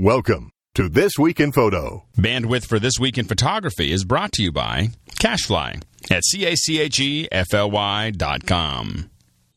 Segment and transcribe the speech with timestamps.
[0.00, 2.04] Welcome to This Week in Photo.
[2.16, 4.90] Bandwidth for This Week in Photography is brought to you by
[5.20, 9.10] CacheFly at C-A-C-H-E-F-L-Y dot com.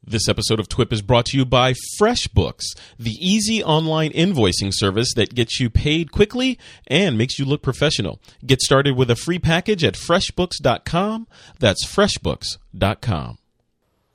[0.03, 5.13] This episode of TWIP is brought to you by FreshBooks, the easy online invoicing service
[5.13, 8.19] that gets you paid quickly and makes you look professional.
[8.43, 11.27] Get started with a free package at freshbooks.com.
[11.59, 13.37] That's freshbooks.com.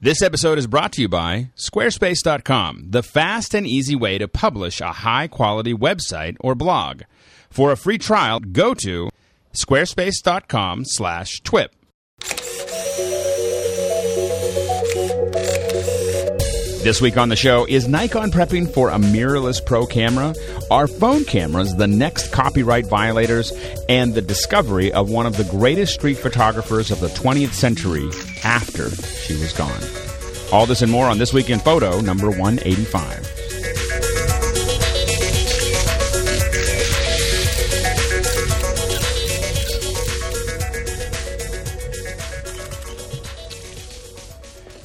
[0.07, 4.81] This episode is brought to you by Squarespace.com, the fast and easy way to publish
[4.81, 7.03] a high quality website or blog.
[7.51, 9.11] For a free trial, go to
[9.61, 11.75] squarespace.com slash twip.
[16.87, 20.37] This week on the show is Nikon prepping for a mirrorless pro camera,
[20.71, 23.53] are phone cameras the next copyright violators,
[23.89, 28.09] and the discovery of one of the greatest street photographers of the 20th century
[28.45, 29.83] after she was gone.
[30.53, 33.36] All this and more on This Week in Photo, number 185.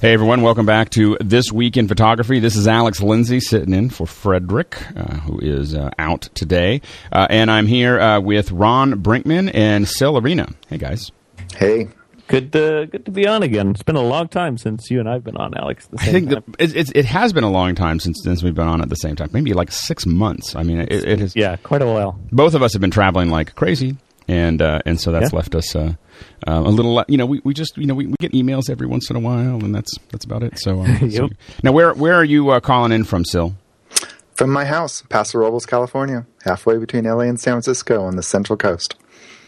[0.02, 2.40] Hey everyone, welcome back to This Week in Photography.
[2.40, 6.82] This is Alex Lindsay sitting in for Frederick, uh, who is uh, out today.
[7.12, 10.48] Uh, and I'm here uh, with Ron Brinkman and Syl Arena.
[10.68, 11.12] Hey guys.
[11.56, 11.90] Hey.
[12.28, 13.72] Good to good to be on again.
[13.72, 15.86] It's been a long time since you and I've been on, Alex.
[15.86, 16.44] at the I think time.
[16.48, 18.90] that it, it, it has been a long time since, since we've been on at
[18.90, 19.30] the same time.
[19.34, 20.56] Maybe like six months.
[20.56, 21.36] I mean, it, it has.
[21.36, 22.18] yeah, quite a while.
[22.32, 23.98] Both of us have been traveling like crazy.
[24.28, 25.38] And uh, and so that's Yeah.
[25.38, 25.76] left us
[26.48, 27.04] uh, a little.
[27.08, 29.20] You know, we, we just you know we, we get emails every once in a
[29.20, 30.58] while, and that's that's about it.
[30.60, 31.30] So, uh, so-
[31.64, 33.56] now where where are you uh, calling in from, Syl?
[34.36, 38.58] From my house, Paso Robles, California, halfway between LA and San Francisco on the Central
[38.58, 38.96] Coast.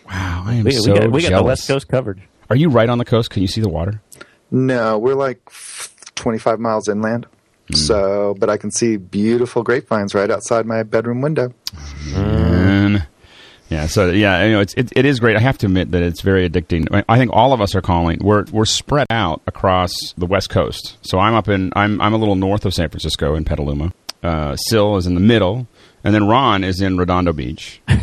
[0.08, 1.44] Wow, I am We, so we got, we got the.
[1.44, 2.22] West Coast covered.
[2.50, 3.30] Are you right on the coast?
[3.32, 4.02] Can you see the water?
[4.52, 5.40] No, we're like
[6.16, 7.26] 25 miles inland.
[7.74, 11.54] So, but I can see beautiful grapevines right outside my bedroom window.
[12.14, 13.08] And
[13.74, 15.36] yeah, so yeah, you know, it's it, it is great.
[15.36, 17.04] I have to admit that it's very addicting.
[17.10, 18.20] I- think all of us are calling.
[18.22, 20.98] We're we're spread out across the West Coast.
[21.02, 23.94] So I'm up in I'm I'm a little north of San Francisco in Petaluma.
[24.22, 25.68] Uh, Syl is in the middle,
[26.04, 27.82] and then Ron is in Redondo Beach.
[27.88, 27.98] I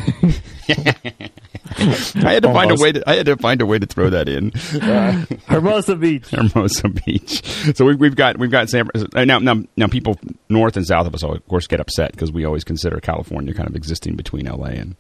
[2.15, 2.93] had to find a way.
[2.93, 4.53] To, I had to find a way to throw that in.
[4.83, 6.29] Uh, Hermosa Beach.
[6.31, 7.43] Hermosa Beach.
[7.77, 11.07] So we've, we've got we've got San uh, now now now people north and south
[11.07, 14.47] of us of course get upset because we always consider California kind of existing between
[14.47, 14.73] L.A.
[14.73, 14.97] and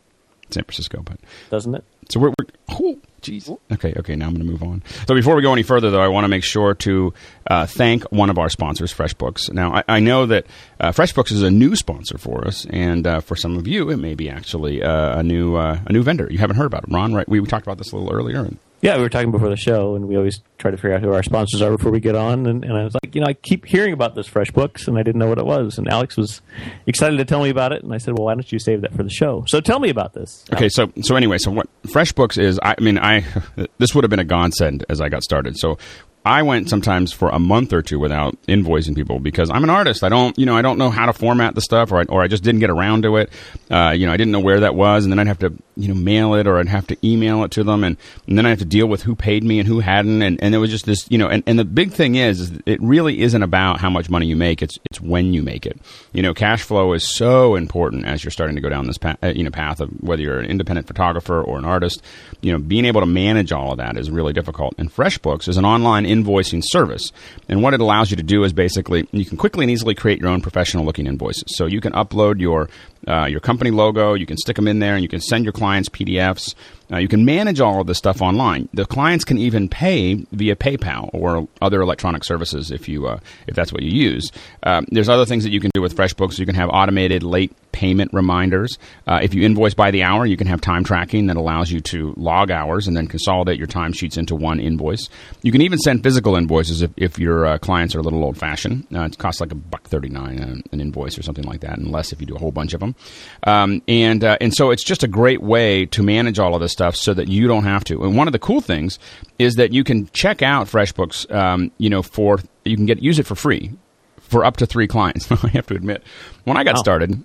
[0.52, 1.18] San Francisco, but
[1.50, 1.84] Doesn't it?
[2.08, 3.56] so we're, we're oh, jeez.
[3.72, 4.16] Okay, okay.
[4.16, 4.82] Now I'm going to move on.
[5.06, 7.14] So before we go any further, though, I want to make sure to
[7.48, 9.52] uh, thank one of our sponsors, FreshBooks.
[9.52, 10.46] Now I, I know that
[10.80, 13.98] uh, FreshBooks is a new sponsor for us, and uh, for some of you, it
[13.98, 16.28] may be actually uh, a new uh, a new vendor.
[16.30, 17.14] You haven't heard about it, Ron?
[17.14, 17.28] Right?
[17.28, 18.40] We, we talked about this a little earlier.
[18.40, 21.02] And Yeah, we were talking before the show, and we always try to figure out
[21.02, 22.46] who our sponsors are before we get on.
[22.46, 25.02] And, and I was like, you know, I keep hearing about this FreshBooks, and I
[25.02, 25.76] didn't know what it was.
[25.76, 26.41] And Alex was
[26.86, 28.94] excited to tell me about it, and I said, well, why don't you save that
[28.94, 29.44] for the show?
[29.48, 30.46] So tell me about this.
[30.52, 32.58] Okay, so so anyway, so what FreshBooks is?
[32.62, 33.24] I mean, I
[33.78, 35.58] this would have been a godsend as I got started.
[35.58, 35.76] So
[36.25, 40.04] I went sometimes for a month or two without invoicing people because I'm an artist.
[40.04, 42.22] I don't, you know, I don't know how to format the stuff, or I, or
[42.22, 43.31] I just didn't get around to it.
[43.70, 45.88] Uh, you know, I didn't know where that was, and then I'd have to, you
[45.88, 48.50] know, mail it, or I'd have to email it to them, and, and then I
[48.50, 50.84] have to deal with who paid me and who hadn't, and, and it was just
[50.84, 53.88] this, you know, and, and the big thing is, is it really isn't about how
[53.88, 55.80] much money you make; it's it's when you make it.
[56.12, 59.16] You know, cash flow is so important as you're starting to go down this path,
[59.22, 62.03] uh, you know, path of whether you're an independent photographer or an artist.
[62.42, 64.75] You know, being able to manage all of that is really difficult.
[64.76, 67.12] And FreshBooks is an online invoicing service,
[67.48, 70.21] and what it allows you to do is basically you can quickly and easily create
[70.21, 71.44] your own professional looking invoices.
[71.48, 72.69] So you can upload your
[73.09, 75.53] uh, your company logo, you can stick them in there, and you can send your
[75.53, 76.54] clients PDFs.
[76.90, 78.68] Uh, you can manage all of this stuff online.
[78.74, 83.54] The clients can even pay via PayPal or other electronic services if you uh, if
[83.54, 84.32] that's what you use.
[84.62, 86.38] Um, there's other things that you can do with FreshBooks.
[86.38, 88.76] You can have automated late payment reminders.
[89.06, 91.80] Uh, if you invoice by the hour, you can have time tracking that allows you
[91.80, 95.08] to log hours and then consolidate your timesheets into one invoice.
[95.42, 98.36] You can even send physical invoices if, if your uh, clients are a little old
[98.36, 98.86] fashioned.
[98.92, 101.78] Uh, it costs like a buck thirty nine an, an invoice or something like that,
[101.78, 102.96] unless if you do a whole bunch of them.
[103.44, 106.72] Um, and uh, and so it's just a great way to manage all of this
[106.80, 108.03] stuff so that you don't have to.
[108.04, 108.98] And one of the cool things
[109.38, 111.30] is that you can check out FreshBooks.
[111.34, 113.72] Um, you know, for you can get use it for free
[114.21, 115.30] for up to three clients.
[115.44, 116.03] I have to admit,
[116.44, 116.82] when I got Wow.
[116.82, 117.22] started,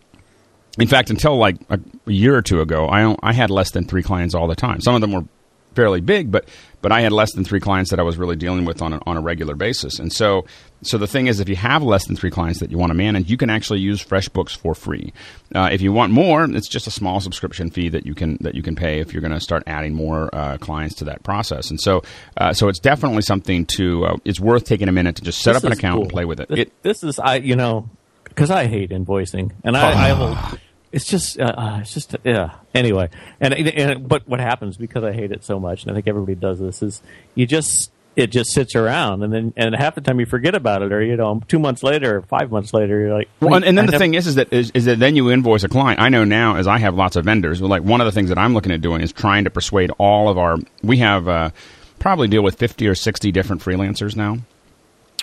[0.78, 3.86] in fact, until like a, a year or two ago, I I had less than
[3.86, 4.82] three clients all the time.
[4.82, 5.24] Some of them were
[5.76, 6.48] fairly big, but
[6.82, 9.00] but I had less than three clients that I was really dealing with on a,
[9.08, 9.98] on a regular basis.
[9.98, 10.46] And so
[10.82, 12.94] so the thing is, if you have less than three clients that you want to
[12.94, 15.14] manage, you can actually use FreshBooks for free.
[15.54, 18.56] Uh, if you want more, it's just a small subscription fee that you can that
[18.56, 21.70] you can pay if you're going to start adding more uh, clients to that process.
[21.70, 22.04] And so
[22.38, 25.54] uh, so it's definitely something to uh, it's worth taking a minute to just set
[25.54, 26.50] This up an account and play with it.
[26.50, 27.90] This, it this is I you know
[28.26, 30.60] because I hate invoicing and I, I will.
[30.96, 32.56] It's just, uh, uh, it's just, yeah.
[32.74, 33.10] Anyway,
[33.42, 36.36] and, and but what happens because I hate it so much, and I think everybody
[36.36, 37.02] does this, is
[37.36, 40.82] you just it just sits around, and then and half the time you forget about
[40.84, 43.66] it, or you know, two months later, or five months later, you're like, Well, and,
[43.66, 45.66] and then I the never- thing is, is that is, is that then you invoice
[45.66, 46.00] a client.
[46.00, 47.62] I know now, as I have lots of vendors.
[47.62, 50.30] Like one of the things that I'm looking at doing is trying to persuade all
[50.30, 50.56] of our.
[50.82, 51.50] We have uh,
[52.00, 54.38] probably deal with fifty or sixty different freelancers now.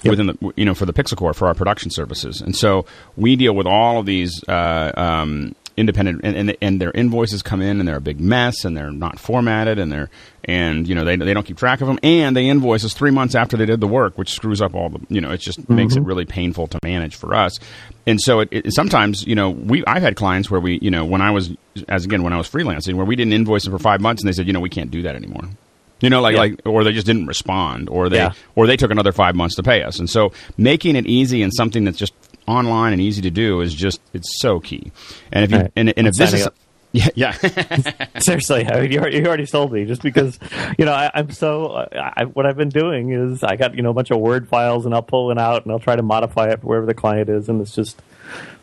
[0.05, 2.85] Within the you know for the Pixel Corps for our production services, and so
[3.17, 7.63] we deal with all of these uh, um, independent and, and and their invoices come
[7.63, 10.11] in and they're a big mess and they're not formatted and they're
[10.45, 13.11] and you know they they don't keep track of them and they invoice us three
[13.11, 15.61] months after they did the work, which screws up all the you know it just
[15.61, 15.75] mm-hmm.
[15.75, 17.59] makes it really painful to manage for us.
[18.07, 21.05] And so it, it sometimes you know we I've had clients where we you know
[21.05, 21.51] when I was
[21.89, 24.29] as again when I was freelancing where we didn't invoice them for five months and
[24.29, 25.49] they said you know we can't do that anymore.
[26.01, 26.41] You know, like Yeah.
[26.41, 28.33] like, or they just didn't respond, or they Yeah.
[28.57, 30.01] or they took another five months to pay us.
[30.01, 32.13] And so, making it easy and something that's just
[32.47, 34.93] online and easy to do is just it's so key.
[35.33, 35.73] And if you Right.
[35.77, 36.55] and, and I'm if this is up.
[36.93, 37.33] yeah yeah
[38.19, 39.87] Seriously, I mean, you, already, you already sold me.
[39.87, 40.39] Just because,
[40.79, 41.87] you know, I, I'm so.
[41.93, 44.85] I, what I've been doing is I got you know a bunch of Word files,
[44.85, 47.49] and I'll pull it out, and I'll try to modify it wherever the client is,
[47.49, 48.01] and it's just.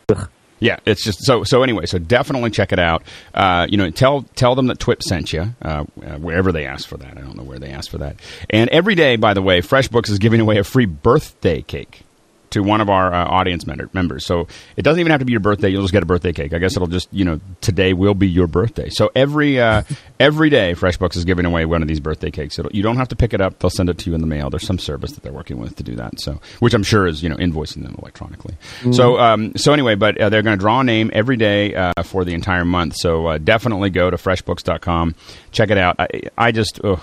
[0.08, 0.28] Ugh.
[0.62, 1.42] Yeah, it's just so.
[1.42, 3.02] So anyway, so definitely check it out.
[3.32, 6.86] Uh, you know, tell tell them that Twip sent you uh, uh, wherever they ask
[6.86, 7.16] for that.
[7.16, 8.16] I don't know where they ask for that.
[8.50, 12.02] And every day, by the way, FreshBooks is giving away a free birthday cake
[12.50, 14.26] to one of our uh, audience member- members.
[14.26, 15.68] So it doesn't even have to be your birthday.
[15.68, 16.52] You'll just get a birthday cake.
[16.52, 18.88] I guess it'll just you know today will be your birthday.
[18.90, 19.82] So every uh,
[20.20, 22.58] every day, FreshBooks is giving away one of these birthday cakes.
[22.58, 23.58] It'll, you don't have to pick it up.
[23.58, 24.50] They'll send it to you in the mail.
[24.50, 26.20] There's some service that they're working with to do that.
[26.20, 28.56] So which I'm sure is you know invoicing them electronically.
[28.92, 32.02] So um, so anyway, but uh, they're going to draw a name every day uh,
[32.02, 32.96] for the entire month.
[32.96, 35.14] So uh, definitely go to freshbooks.com,
[35.52, 35.96] check it out.
[35.98, 36.80] I, I just.
[36.84, 37.00] Ugh,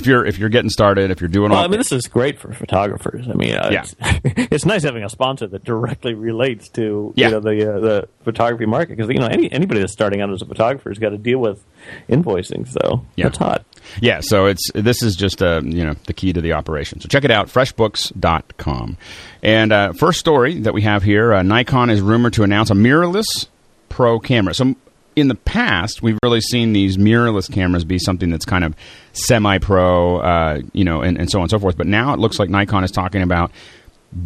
[0.00, 2.06] if you're if you're getting started, if you're doing Well, all, I mean, this is
[2.06, 3.28] great for photographers.
[3.28, 3.82] I mean, uh, Yeah.
[3.82, 3.94] it's,
[4.52, 7.26] it's nice having a sponsor that directly relates to Yeah.
[7.28, 10.30] you know the uh, the photography market because you know any, anybody that's starting out
[10.32, 11.64] as a photographer has got to deal with
[12.08, 12.66] invoicing.
[12.68, 13.24] So Yeah.
[13.26, 13.64] that's hot.
[14.00, 17.00] Yeah, so it's this is just uh, you know the key to the operation.
[17.00, 18.96] So check it out, freshbooks.com.
[19.42, 22.74] And uh, first story that we have here, uh, Nikon is rumored to announce a
[22.74, 23.46] mirrorless
[23.88, 24.54] pro camera.
[24.54, 24.74] So
[25.20, 28.74] in the past, we've really seen these mirrorless cameras be something that's kind of
[29.12, 31.76] semi-pro, uh, you know, and, and so on and so forth.
[31.76, 33.50] But now it looks like Nikon is talking about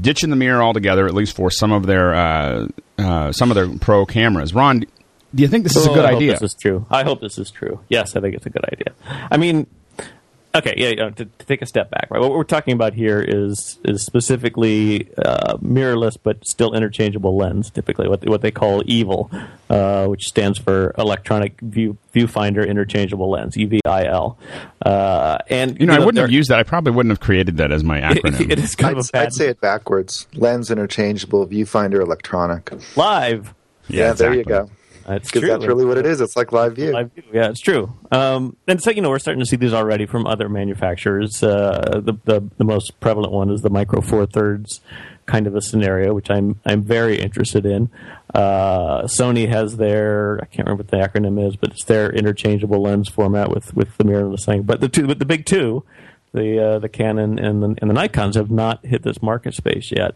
[0.00, 2.68] ditching the mirror altogether, at least for some of their uh,
[2.98, 4.54] uh, some of their pro cameras.
[4.54, 4.80] Ron,
[5.34, 6.32] do you think this is a Oh, good I hope idea?
[6.32, 6.86] This is true.
[6.90, 7.80] I hope this is true.
[7.88, 8.94] Yes, I think it's a good idea.
[9.30, 9.66] I mean,
[10.54, 10.88] okay, yeah.
[10.88, 12.20] You know, to, to take a step back, right?
[12.20, 17.70] What we're talking about here is is specifically uh, mirrorless but still interchangeable lens.
[17.70, 19.30] Typically, what they, what they call EVIL,
[19.70, 24.36] uh, which stands for Electronic View Viewfinder Interchangeable Lens (EVIL).
[24.84, 26.58] Uh, and You know, I wouldn't they're- have used that.
[26.58, 28.50] I probably wouldn't have created that as my acronym.
[28.50, 30.26] it is kind I'd, of a bad I'd say it backwards.
[30.34, 32.70] Lens interchangeable, viewfinder electronic.
[32.96, 33.54] live.
[33.88, 34.70] Yeah, there you go.
[35.06, 35.48] That's Because true.
[35.50, 36.20] that's really what it is.
[36.20, 36.92] It's like live view.
[36.92, 37.24] Live view.
[37.32, 37.92] Yeah, it's true.
[38.10, 41.42] Um, and so you know we're starting to see these already from other manufacturers.
[41.42, 44.80] Uh, the, the the most prevalent one is the Micro Four Thirds
[45.26, 47.90] kind of a scenario, which I'm I'm very interested in.
[48.34, 52.82] Uh, Sony has their I can't remember what the acronym is, but it's their interchangeable
[52.82, 54.62] lens format with with the mirrorless thing.
[54.62, 55.84] But the two, but the big two,
[56.32, 59.90] the uh, the Canon and the and the Nikon's have not hit this market space
[59.90, 60.14] yet.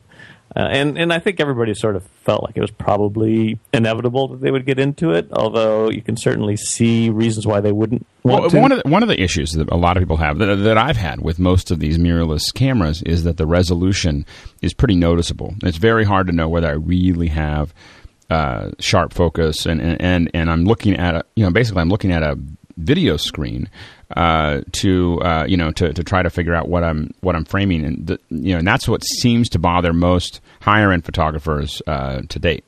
[0.55, 4.41] Uh, and and I think everybody sort of felt like it was probably inevitable that
[4.41, 5.29] they would get into it.
[5.33, 8.61] Although you can certainly see reasons why they wouldn't want Well, to.
[8.61, 10.79] one of the, one of the issues that a lot of people have that, that
[10.79, 14.25] I've had with most of these mirrorless cameras is that the resolution
[14.63, 15.55] is pretty noticeable.
[15.63, 17.75] It's very hard to know whether I really have
[18.31, 21.91] uh, sharp focus, and, and and and I'm looking at a you know basically I'm
[21.91, 22.39] looking at a
[22.79, 23.69] video screen
[24.15, 27.45] uh, to uh, you know to, to try to figure out what I'm what I'm
[27.45, 31.83] framing, and the, you know and that's what seems to bother most higher end photographers
[31.87, 32.65] uh, to date.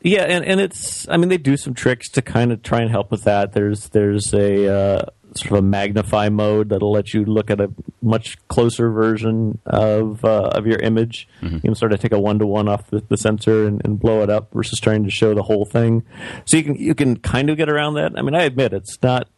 [0.00, 2.90] Yeah, and, and it's I mean they do some tricks to kind of try and
[2.90, 3.52] help with that.
[3.52, 5.04] There's there's a uh,
[5.34, 10.24] sort of a magnify mode that'll let you look at a much closer version of
[10.24, 11.28] uh, of your image.
[11.42, 13.98] You can sort of take a one to one off the, the sensor and, and
[13.98, 16.04] blow it up versus trying to show the whole thing.
[16.44, 18.12] So you can you can kind of get around that.
[18.16, 19.28] I mean, I admit it's not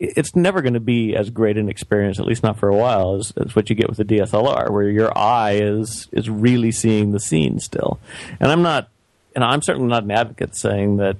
[0.00, 3.16] it's never going to be as great an experience, at least not for a while,
[3.16, 7.12] as, as what you get with the DSLR, where your eye is is really seeing
[7.12, 8.00] the scene still.
[8.40, 8.88] And I'm not,
[9.34, 11.16] and I'm certainly not an advocate saying that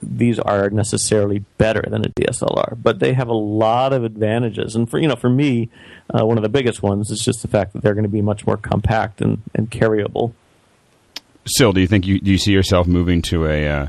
[0.00, 4.76] these are necessarily better than a DSLR, but they have a lot of advantages.
[4.76, 5.70] And for you know, for me,
[6.10, 8.22] uh, one of the biggest ones is just the fact that they're going to be
[8.22, 10.34] much more compact and, and carryable.
[11.46, 13.86] Still, do you think you do you see yourself moving to a uh,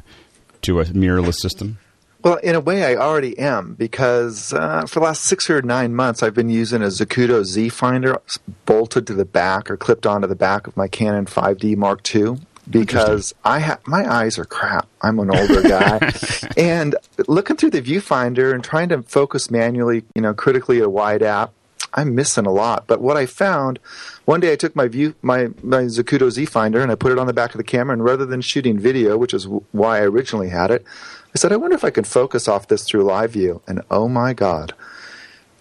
[0.62, 1.78] to a mirrorless system?
[2.22, 5.96] Well, in a way, I already am because uh, for the last six or nine
[5.96, 8.22] months, I've been using a Zacuto Z Finder
[8.66, 12.38] bolted to the back or clipped onto the back of my Canon 5D Mark II.
[12.70, 14.88] because I ha- my eyes are crap.
[15.02, 16.12] I'm an older guy,
[16.58, 16.96] and
[17.28, 21.24] looking through the viewfinder and trying to focus manually, you know, critically at a wide
[21.24, 21.54] app,
[21.94, 22.86] I'm missing a lot.
[22.88, 23.80] But what I found,
[24.26, 27.20] one day I took my view my my Zacuto Z Finder and I put it
[27.20, 29.98] on the back of the camera, and rather than shooting video, which is w- why
[30.00, 30.86] I originally had it,
[31.34, 33.62] I said, I wonder if I can focus off this through live view.
[33.68, 34.74] And oh my god,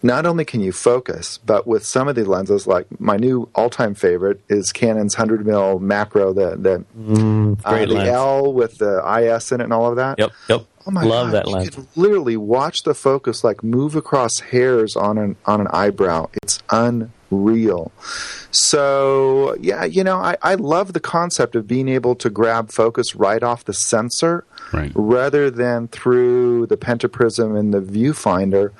[0.02, 3.94] not only can you focus, but with some of the lenses, like my new all-time
[3.94, 6.84] favorite is Canon's 100 mm macro, the the,
[7.64, 8.08] uh, great the lens.
[8.08, 10.18] L with the IS in it and all of that.
[10.18, 10.64] Yep, yep.
[10.88, 11.70] Oh my Love God, that you lens.
[11.70, 16.30] can literally watch the focus like move across hairs on an on an eyebrow.
[16.42, 17.92] It's unreal.
[18.50, 23.14] So yeah, you know, I, I love the concept of being able to grab focus
[23.14, 24.92] right off the sensor Right.
[24.94, 28.72] rather than through the pentaprism and the viewfinder.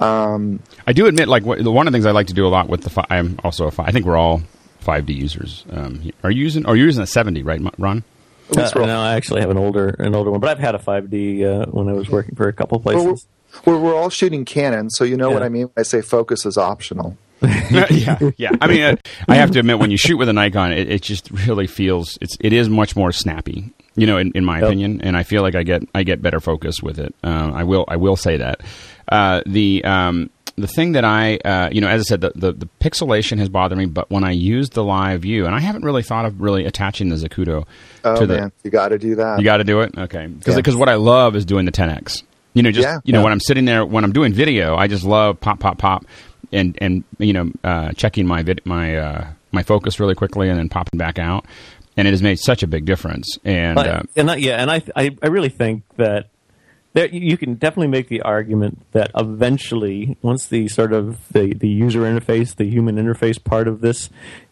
[0.00, 2.48] Um, I do admit, like what, one of the things I like to do a
[2.48, 2.90] lot with the.
[2.90, 3.70] Fi- I'm also a.
[3.72, 4.42] Fi- I think we're all
[4.84, 5.64] 5D users.
[5.70, 6.64] Um, are you using?
[6.66, 7.42] Are you using a 70?
[7.42, 8.04] Right, Ron?
[8.52, 10.74] At least Uh, no, I actually have an older an older one, but I've had
[10.74, 13.26] a 5D uh, when I was working for a couple Well, places.
[13.66, 16.46] we're, we're all shooting Canon, so you know what I mean when I say focus
[16.46, 17.16] is optional.
[17.70, 18.50] yeah, yeah.
[18.60, 18.96] I mean, uh,
[19.28, 22.16] I have to admit, when you shoot with a Nikon, it, it just really feels
[22.20, 23.72] it's it is much more snappy.
[23.96, 24.68] You know, in, in my Yep.
[24.68, 27.14] opinion, and I feel like I get I get better focus with it.
[27.24, 28.60] Uh, I will I will say that
[29.08, 32.52] uh, the um, the thing that I uh, you know as I said the, the
[32.52, 35.84] the pixelation has bothered me, but when I use the live view, and I haven't
[35.84, 37.66] really thought of really attaching the Zacuto
[38.04, 39.38] Oh to the man, you got to do that.
[39.38, 40.26] you got to do it, okay?
[40.26, 40.74] Because Yeah.
[40.78, 42.22] what I love is doing the 10x.
[42.54, 43.24] You know, just Yeah, you know yeah.
[43.24, 46.04] when I'm sitting there when I'm doing video, I just love pop, pop, pop,
[46.52, 50.58] and and you know uh, checking my vid- my uh, my focus really quickly and
[50.58, 51.46] then popping back out,
[51.96, 53.38] and it has made such a big difference.
[53.44, 56.26] And But- uh, and I, yeah, and I, I I really think that
[56.94, 61.68] there you can definitely make the argument that eventually, once the sort of the, the
[61.68, 64.10] user interface, the human interface part of this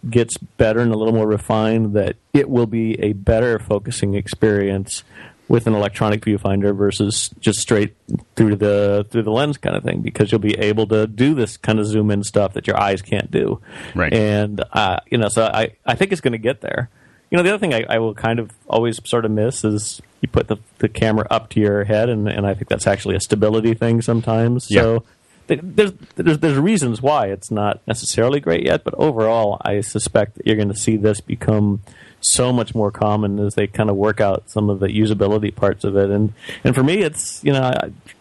[0.09, 5.04] gets better and a little more refined, that it will be a better focusing experience
[5.49, 7.97] with an electronic viewfinder versus just straight
[8.37, 11.56] through the through the lens kind of thing because you'll be able to do this
[11.56, 13.61] kind of zoom in stuff that your eyes can't do
[13.97, 14.12] Right.
[14.14, 16.88] and uh, you know so I, I think it's going to get there
[17.32, 20.00] you know the other thing I, I will kind of always sort of miss is
[20.20, 23.16] you put the, the camera up to your head and, and I think that's actually
[23.16, 24.68] a stability thing sometimes.
[24.68, 25.04] So
[25.46, 30.46] there's, there's there's reasons why it's not necessarily great yet but overall I suspect that
[30.46, 31.82] you're going to see this become
[32.20, 35.84] so much more common as they kind of work out some of the usability parts
[35.84, 36.10] of it.
[36.10, 36.32] And
[36.64, 37.72] and for me it's you know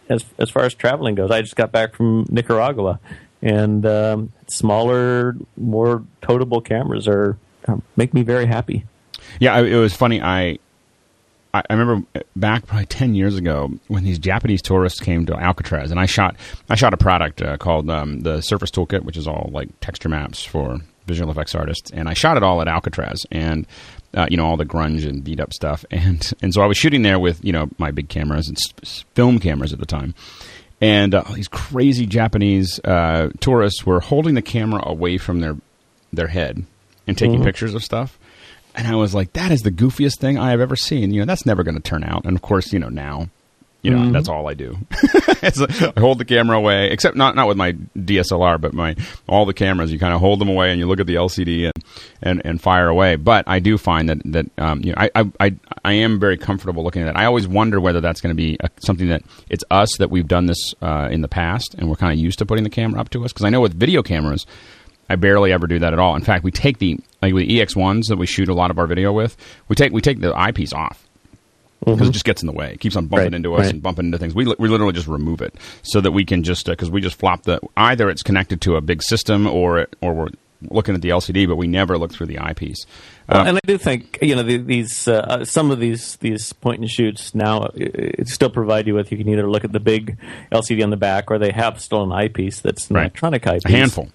[0.09, 2.99] as as far as traveling goes I just got back from Nicaragua
[3.41, 7.37] and um, smaller more totable cameras are
[7.67, 8.85] um, make me very happy.
[9.39, 10.21] Yeah, it was funny.
[10.21, 10.59] I
[11.53, 15.91] I I remember back probably ten years ago when these Japanese tourists came to Alcatraz,
[15.91, 16.35] and I shot
[16.69, 20.09] I shot a product uh, called um, the Surface Toolkit, which is all like texture
[20.09, 23.65] maps for visual effects artists, and I shot it all at Alcatraz, and
[24.13, 26.77] uh, you know all the grunge and beat up stuff, and and so I was
[26.77, 30.13] shooting there with you know my big cameras and s- film cameras at the time.
[30.81, 35.55] And uh, these crazy Japanese uh, tourists were holding the camera away from their
[36.13, 36.63] their head
[37.07, 38.18] and taking pictures of stuff.
[38.75, 41.11] And I was like, that is the goofiest thing I have ever seen.
[41.11, 42.25] You know, that's never going to turn out.
[42.25, 43.29] And of course, you know, now,
[43.81, 44.77] you know, that's all I do.
[44.91, 49.53] I hold the camera away, except not not with my DSLR, but my all the
[49.53, 49.89] cameras.
[49.89, 51.83] You kind of hold them away and you look at the LCD and
[52.21, 53.15] and, and fire away.
[53.15, 56.35] But I do find that that um, you know, I, I I I am very
[56.35, 57.15] comfortable looking at it.
[57.15, 60.27] I always wonder whether that's going to be a, something that it's us that we've
[60.27, 62.99] done this uh, in the past and we're kind of used to putting the camera
[62.99, 63.31] up to us.
[63.31, 64.45] Because I know with video cameras.
[65.09, 66.15] I barely ever do that at all.
[66.15, 68.87] In fact, we take the like the EX1s that we shoot a lot of our
[68.87, 69.35] video with.
[69.67, 71.03] We take we take the eyepiece off
[71.85, 72.73] because it just gets in the way.
[72.73, 73.73] It keeps on bumping Right, into us right.
[73.73, 74.35] and bumping into things.
[74.35, 77.17] We li- we literally just remove it so that we can just because we just
[77.17, 80.27] flop the either it's connected to a big system or it, or we're
[80.69, 82.85] looking at the LCD, but we never look through the eyepiece.
[83.29, 86.17] Well, Um, and I do think you know the, these uh, uh, some of these
[86.17, 89.63] these point and shoots now uh, it still provide you with you can either look
[89.63, 90.17] at the big
[90.51, 93.03] LCD on the back or they have still an eyepiece that's an Right.
[93.03, 93.65] electronic eyepiece.
[93.65, 94.09] a handful.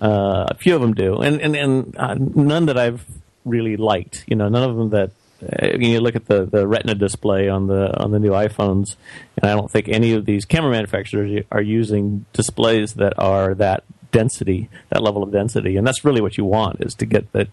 [0.00, 3.04] Uh, a few of them do, and and and uh, none that I've
[3.44, 4.24] really liked.
[4.26, 5.10] You know, none of them that.
[5.40, 8.96] Uh, you look at the, the Retina display on the on the new iPhones,
[9.36, 13.84] and I don't think any of these camera manufacturers are using displays that are that
[14.10, 17.48] density, that level of density, and that's really what you want is to get that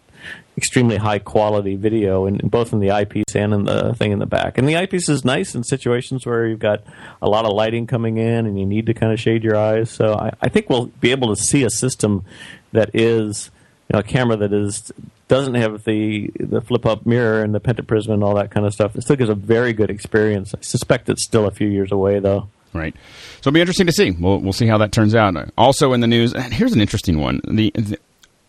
[0.58, 4.26] extremely high quality video, in, both in the eyepiece and in the thing in the
[4.26, 4.58] back.
[4.58, 6.84] And the eyepiece is nice in situations where you've got
[7.22, 9.90] a lot of lighting coming in and you need to kind of shade your eyes.
[9.90, 12.24] So I, I think we'll be able to see a system
[12.72, 13.52] that is
[13.90, 14.92] you know, a camera that is
[15.28, 18.74] doesn't have the the flip up mirror and the pentaprism and all that kind of
[18.74, 18.96] stuff.
[18.96, 20.54] It still gives a very good experience.
[20.54, 22.50] I suspect it's still a few years away though.
[22.76, 22.94] Right.
[23.42, 24.12] So it'll be interesting to see.
[24.12, 25.36] We'll we'll see how that turns out.
[25.58, 27.42] Also in the news, and here's an interesting one.
[27.48, 27.98] The, the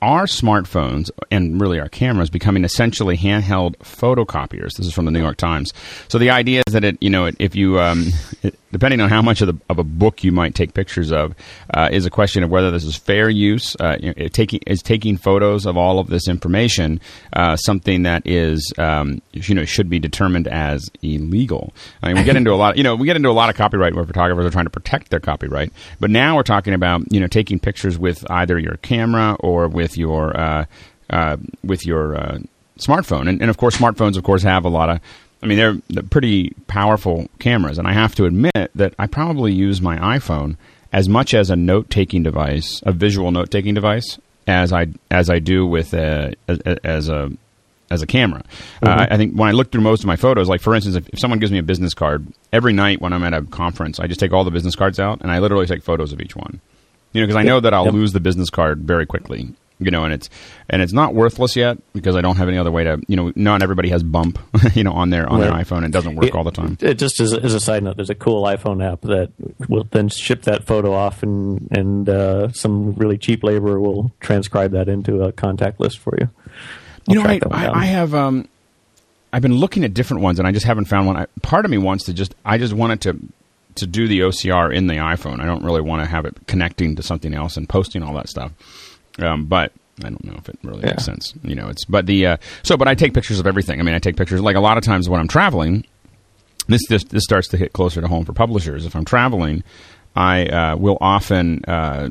[0.03, 4.77] our smartphones and really our cameras becoming essentially handheld photocopiers.
[4.77, 5.73] This is from the New York Times.
[6.09, 8.07] So the idea is that it, you know, if you, um,
[8.73, 11.35] depending on how much of, the, of a book you might take pictures of,
[11.73, 13.75] uh, is a question of whether this is fair use.
[13.81, 17.01] Uh, you know, taking is taking photos of all of this information
[17.33, 21.73] uh, something that is, um, you know, should be determined as illegal.
[22.03, 22.77] I mean, we get into a lot.
[22.77, 25.11] You know, we get into a lot of copyright where photographers are trying to protect
[25.11, 25.73] their copyright.
[26.01, 29.86] But now we're talking about you know taking pictures with either your camera or with
[29.95, 30.65] your uh,
[31.11, 32.39] uh, with your uh,
[32.79, 35.01] smartphone, and, and of course, smartphones, of course, have a lot of.
[35.43, 39.53] I mean, they're, they're pretty powerful cameras, and I have to admit that I probably
[39.53, 40.57] use my iPhone
[40.95, 45.67] as much as a note-taking device, a visual note-taking device, as I as I do
[45.67, 47.31] with a, as, as a
[47.91, 48.43] as a camera.
[48.83, 50.97] Uh, I, I think when I look through most of my photos, like for instance,
[50.97, 54.01] if, if someone gives me a business card, every night when I'm at a conference,
[54.01, 56.35] I just take all the business cards out and I literally take photos of each
[56.35, 56.61] one.
[57.13, 57.95] You know, because I know that I'll Yep.
[57.95, 59.51] lose the business card very quickly.
[59.79, 60.31] You know, and it's
[60.71, 62.99] and it's not worthless yet because I don't have any other way to.
[63.09, 64.39] You know, not everybody has bump.
[64.75, 66.79] You know, on their on their iPhone, and it doesn't work It- all the time.
[66.81, 69.31] It just as a, as a side note, there's a cool iPhone app that
[69.69, 74.73] will then ship that photo off, and and uh, some really cheap labor will transcribe
[74.73, 76.29] that into a contact list for you.
[77.09, 77.81] I'll You know, I, track that one I.
[77.83, 78.49] I have um,
[79.33, 81.17] I've been looking at different ones, and I just haven't found one.
[81.17, 83.19] I, part of me wants to just I just wanted to
[83.77, 85.41] to do the OCR in the iPhone.
[85.41, 88.29] I don't really want to have it connecting to something else and posting all that
[88.29, 88.53] stuff.
[89.19, 89.73] Um, but
[90.05, 91.35] I don't know if it really makes sense.
[91.43, 93.81] You know, it's but the uh, so but I take pictures of everything.
[93.81, 95.87] I mean, I take pictures like a lot of times when I'm traveling.
[96.69, 98.85] This this this starts to hit closer to home for publishers.
[98.85, 99.63] If I'm traveling,
[100.15, 101.65] I uh, will often.
[101.67, 102.11] Uh,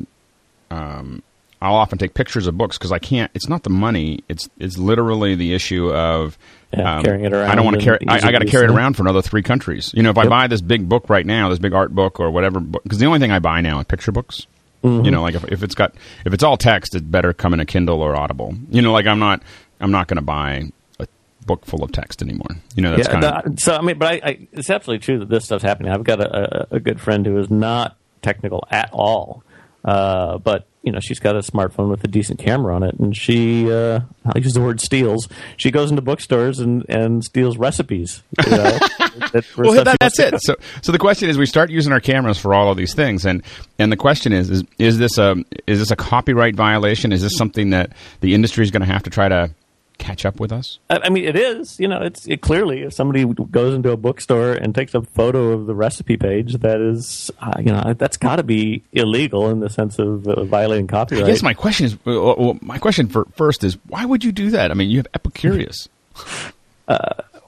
[0.70, 1.22] um,
[1.60, 3.30] I'll often take pictures of books because I can't.
[3.34, 4.20] It's not the money.
[4.28, 6.36] It's it's literally the issue of
[6.74, 7.50] um, carrying it around.
[7.50, 7.98] I don't want to carry.
[8.08, 9.92] I, I got to carry it around for another three countries.
[9.94, 12.30] You know, if I buy this big book right now, this big art book or
[12.30, 14.46] whatever, because the only thing I buy now are picture books.
[14.86, 15.04] Mm-hmm.
[15.04, 17.60] You know, like if, if it's got if it's all text, it better come in
[17.60, 18.54] a Kindle or Audible.
[18.70, 19.42] You know, like I'm not
[19.80, 21.06] I'm not going to buy a
[21.44, 22.50] book full of text anymore.
[22.76, 25.18] You know, that's yeah, kind of so I mean, but I, I, it's absolutely true
[25.18, 25.90] that this stuff's happening.
[25.90, 29.42] I've got a, a, a good friend who is not technical at all,
[29.86, 33.16] uh, but you know, she's got a smartphone with a decent camera on it, and
[33.16, 35.28] she, uh, I'll use the word steals.
[35.56, 38.22] She goes into bookstores and, and steals recipes.
[38.44, 38.78] You know,
[39.58, 40.38] well, that, that's it.
[40.42, 43.26] So, so the question is, we start using our cameras for all of these things,
[43.26, 43.42] and
[43.80, 45.34] and the question is, is is this a
[45.66, 47.12] is this a copyright violation?
[47.12, 49.50] Is this something that the industry is going to have to try to
[49.98, 50.78] catch up with us?
[50.88, 51.78] I mean, it is.
[51.80, 55.52] You know, it's it clearly if somebody goes into a bookstore and takes a photo
[55.52, 59.60] of the recipe page, that is, uh, you know, that's got to be illegal in
[59.60, 61.24] the sense of uh, violating copyright.
[61.24, 64.32] I guess my question is, well, well, my question for first is, why would you
[64.32, 64.70] do that?
[64.70, 65.88] I mean, you have Epicurious.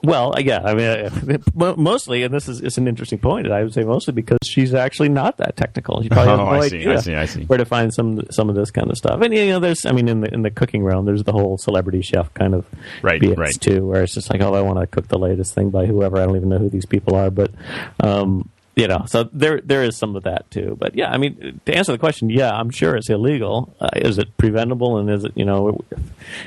[0.03, 3.51] Well, yeah, I mean, uh, mostly, and this is it's an interesting point.
[3.51, 6.01] I would say mostly because she's actually not that technical.
[6.01, 7.45] She probably has Oh, no I see, idea I see, I see.
[7.45, 9.21] where to find some some of this kind of stuff.
[9.21, 11.57] And you know, there's, I mean, in the in the cooking realm, there's the whole
[11.57, 12.65] celebrity chef kind of
[13.01, 13.59] Right, BS right.
[13.61, 16.17] too, where it's just like, oh, I want to cook the latest thing by whoever.
[16.17, 17.51] I don't even know who these people are, but
[17.99, 20.77] um, you know, so there there is some of that too.
[20.79, 23.75] But yeah, I mean, to answer the question, yeah, I'm sure it's illegal.
[23.77, 25.83] Uh, is it preventable, and is it you know,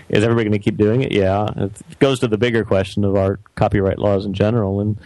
[0.08, 1.12] is everybody going to keep doing it?
[1.12, 4.96] Yeah, it goes to the bigger question of our copyright laws in general, and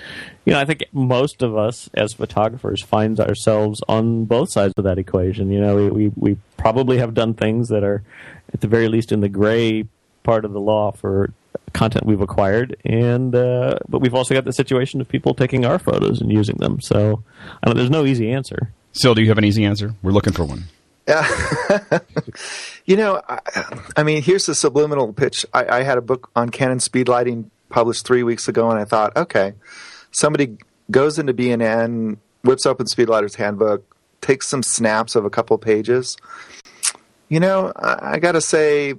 [0.45, 4.85] you know, I think most of us as photographers find ourselves on both sides of
[4.85, 5.51] that equation.
[5.51, 8.05] You know, we we, we probably have done things that are
[8.55, 9.89] at the very least in the gray
[10.23, 11.33] part of the law for
[11.77, 15.79] content we've acquired, and uh, but we've also got the situation of people taking our
[15.79, 16.81] photos and using them.
[16.81, 17.23] So
[17.63, 18.73] I don't, there's no easy answer.
[18.93, 19.95] Syl, do you have an easy answer?
[20.03, 20.65] We're looking for one.
[21.07, 21.29] Yeah,
[22.87, 23.41] You know, I,
[23.97, 25.45] I mean, here's the subliminal pitch.
[25.53, 28.85] I, I had a book on Canon speed lighting published three weeks ago, and I
[28.85, 29.55] thought, okay,
[30.13, 30.57] somebody
[30.91, 33.85] goes into B&N, whips open Speedliter's handbook,
[34.21, 36.17] takes some snaps of a couple pages.
[37.29, 38.95] You know, I, I got to say,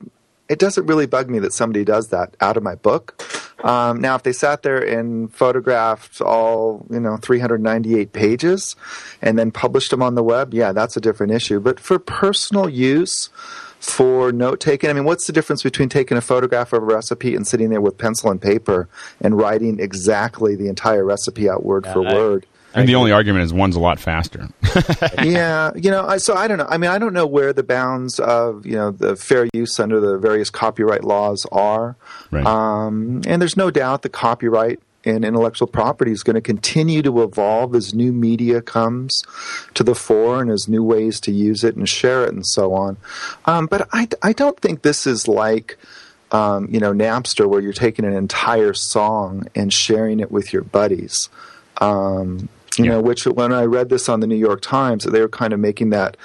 [0.49, 3.21] it doesn't really bug me that somebody does that out of my book.
[3.63, 8.75] Um, now, if they sat there and photographed all, you know, 398 pages
[9.21, 11.59] and then published them on the web, yeah, that's a different issue.
[11.59, 13.29] But for personal use,
[13.79, 17.35] for note taking, I mean, what's the difference between taking a photograph of a recipe
[17.35, 18.87] and sitting there with pencil and paper
[19.21, 22.45] and writing exactly the entire recipe out word for I- word?
[22.73, 24.49] And the only argument is one's a lot faster.
[25.23, 26.67] yeah, you know, I, so I don't know.
[26.69, 29.99] I mean, I don't know where the bounds of you know the fair use under
[29.99, 31.95] the various copyright laws are.
[32.29, 32.45] Right.
[32.45, 37.23] Um, and there's no doubt the copyright and intellectual property is going to continue to
[37.23, 39.23] evolve as new media comes
[39.73, 42.73] to the fore and as new ways to use it and share it and so
[42.73, 42.97] on.
[43.45, 45.77] Um, but I, I don't think this is like.
[46.29, 50.61] Um, you know, Napster, where you're taking an entire song and sharing it with your
[50.61, 51.29] buddies.
[51.77, 52.91] Um, you Yeah.
[52.91, 55.59] know, which when I read this on the New York Times, they were kind of
[55.59, 56.17] making that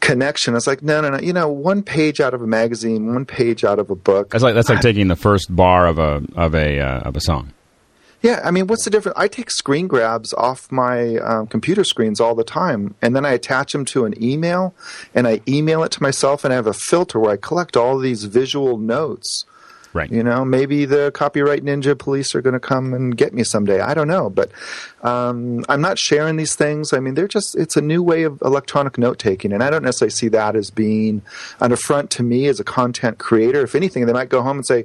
[0.00, 0.54] connection.
[0.56, 1.18] It's like no, no, no.
[1.18, 4.30] You know, one page out of a magazine, one page out of a book.
[4.30, 7.20] That's like that's like taking the first bar of a of a uh, of a
[7.20, 7.52] song.
[8.22, 9.16] Yeah, I mean, what's the difference?
[9.18, 13.30] I take screen grabs off my um, computer screens all the time, and then I
[13.30, 14.74] attach them to an email,
[15.14, 17.98] and I email it to myself, and I have a filter where I collect all
[17.98, 19.46] these visual notes.
[19.92, 20.10] Right.
[20.10, 23.80] You know, maybe the copyright ninja police are going to come and get me someday.
[23.80, 24.50] I don't know, but
[25.02, 26.92] um, I'm not sharing these things.
[26.92, 29.52] I mean, they're just, it's a new way of electronic note taking.
[29.52, 31.22] And I don't necessarily see that as being
[31.58, 33.62] an affront to me as a content creator.
[33.62, 34.84] If anything, they might go home and say,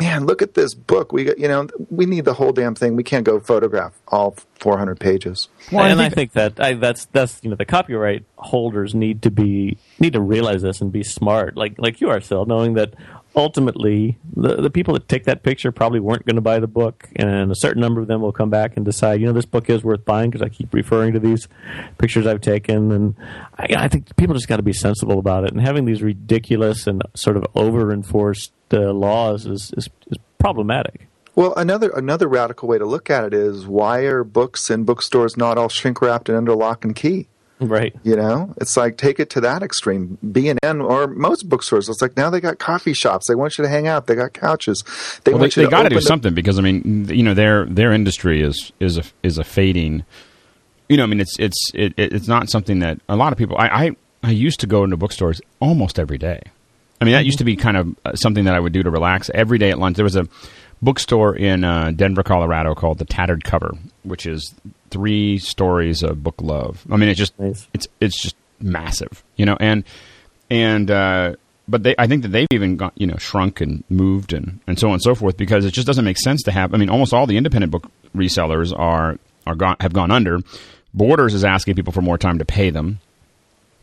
[0.00, 1.12] man, look at this book.
[1.12, 2.96] We got, you know, we need the whole damn thing.
[2.96, 5.48] We can't go photograph all 400 pages.
[5.70, 9.30] Well, and I think, that I, that's that's you know the copyright holders need to
[9.30, 12.94] be need to realize this and be smart, like like you are, Syl, knowing that
[13.36, 17.08] ultimately the the people that take that picture probably weren't going to buy the book,
[17.16, 19.70] and a certain number of them will come back and decide, you know, this book
[19.70, 21.48] is worth buying because I keep referring to these
[21.98, 23.14] pictures I've taken, and
[23.58, 26.86] I, I think people just got to be sensible about it, and having these ridiculous
[26.86, 31.06] and sort of over enforced uh, laws is, is is problematic.
[31.34, 35.36] Well, another another radical way to look at it is why are books in bookstores
[35.36, 37.28] not all shrink wrapped and under lock and key?
[37.60, 37.94] Right.
[38.04, 40.16] You know, it's like take it to that extreme.
[40.32, 43.28] B and N or most bookstores, it's like now they got coffee shops.
[43.28, 44.06] They want you to hang out.
[44.06, 44.82] They got couches.
[45.24, 47.34] They Well, want they, you they got to do something because I mean, you know,
[47.34, 50.04] their their industry is is a is a fading.
[50.88, 53.38] You know, I mean, it's it's it, it- it's not something that a lot of
[53.38, 53.56] people.
[53.58, 53.90] I, I
[54.22, 56.40] I used to go into bookstores almost every day.
[57.00, 58.90] I mean, that used to be kind of uh, something that I would do to
[58.90, 59.96] relax every day at lunch.
[59.96, 60.26] There was a
[60.82, 64.54] bookstore in uh, Denver, Colorado called the Tattered Cover, which is
[64.90, 66.84] three stories of book love.
[66.90, 67.68] I mean, it's just Nice.
[67.72, 69.84] it's it's just massive, you know, and
[70.50, 71.36] and uh,
[71.68, 74.78] but they I think that they've even got you know shrunk and moved and and
[74.78, 76.74] so on and so forth because it just doesn't make sense to have.
[76.74, 80.40] I mean, almost all the independent book resellers are are gone have gone under.
[80.92, 83.00] Borders is asking people for more time to pay them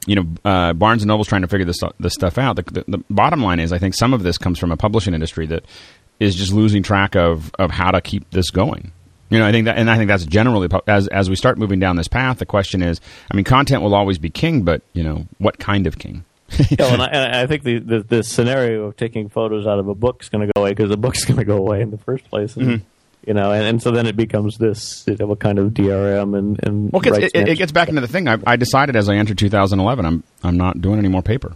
[0.08, 2.56] you know, uh, Barnes and Noble's trying to figure this this stuff out.
[2.56, 5.14] The, the, the bottom line is, I think some of this comes from a publishing
[5.14, 5.66] industry that
[6.20, 8.94] is just losing track of of how to keep this going.
[9.30, 11.80] You know, I think that, and I think that's generally as as we start moving
[11.80, 12.40] down this path.
[12.40, 15.88] The question is, I mean, content will always be king, but you know, what kind
[15.88, 16.24] of king?
[16.72, 19.90] Yeah, and I, and I think the, the the scenario of taking photos out of
[19.90, 21.92] a book is going to go away because the book's going to go away in
[21.92, 22.56] the first place.
[22.56, 22.84] And, Mm-hmm.
[23.26, 26.38] You know, and, and so then it becomes this you know, what kind of DRM
[26.38, 28.30] and and Well, it, it, it gets back into the thing.
[28.30, 31.54] I, I decided as I entered 2011, I'm I'm not doing any more paper.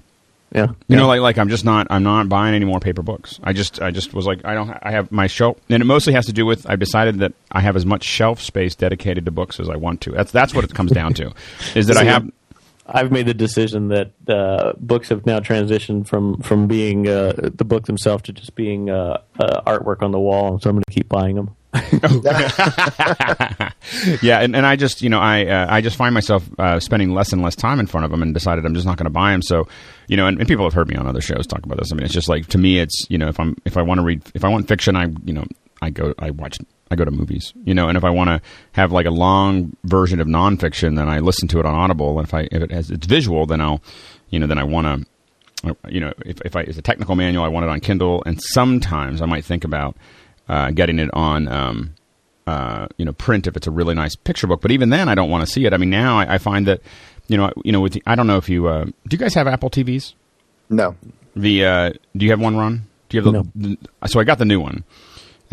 [0.54, 0.98] Yeah You yeah.
[0.98, 3.40] know, like like I'm just not I'm not buying any more paper books.
[3.44, 6.14] I just I just was like I don't I have my shelf, and it mostly
[6.14, 9.32] has to do with I've decided that I have as much shelf space dedicated to
[9.32, 10.12] books as I want to.
[10.12, 11.34] That's that's what it comes down to,
[11.76, 12.30] is that I have
[12.86, 17.64] I've made the decision that uh, books have now transitioned from from being uh, the
[17.64, 20.84] book themselves to just being uh, uh, artwork on the wall, and so I'm going
[20.88, 21.56] to keep buying them.
[24.22, 27.14] yeah, and, and I just you know I uh, I just find myself uh, spending
[27.14, 29.10] less and less time in front of them, and decided I'm just not going to
[29.10, 29.42] buy them.
[29.42, 29.70] So
[30.08, 31.94] you know, and, and people have heard me on other shows talk about this.
[31.94, 34.00] I mean, it's just like to me, it's you know if I'm if I want
[34.00, 35.46] to read if I want fiction, I you know
[35.82, 36.58] I go I watch
[36.90, 38.42] I go to movies, you know, and if I want to
[38.74, 42.20] have like a long version of nonfiction, then I listen to it on Audible.
[42.20, 43.82] And if I if it has it's visual, then I'll
[44.30, 45.10] you know then I want to
[45.90, 48.42] you know, if, if I, it's a technical manual, I want it on Kindle, and
[48.42, 49.96] sometimes I might think about
[50.52, 51.96] uh, getting it on, um,
[52.46, 54.62] uh, you know, print if it's a really nice picture book.
[54.62, 55.74] But even then, I don't want to see it.
[55.74, 56.82] I mean, now I, I find that,
[57.30, 58.94] you know, you know, with the, I don't know if you uh, do.
[59.12, 60.14] You guys have Apple TVs?
[60.70, 60.98] No.
[61.38, 62.82] The uh, do you have one, Ron?
[63.08, 64.08] Do you have the, the?
[64.10, 64.84] So I got the new one.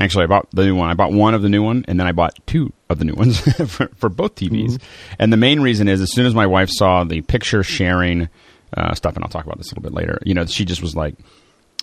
[0.00, 0.90] Actually, I bought the new one.
[0.90, 3.14] I bought one of the new one, and then I bought two of the new
[3.14, 4.80] ones for, for both TVs.
[5.18, 8.28] And the main reason is, as soon as my wife saw the picture sharing
[8.76, 10.20] uh, stuff, and I'll talk about this a little bit later.
[10.24, 11.14] You know, she just was like,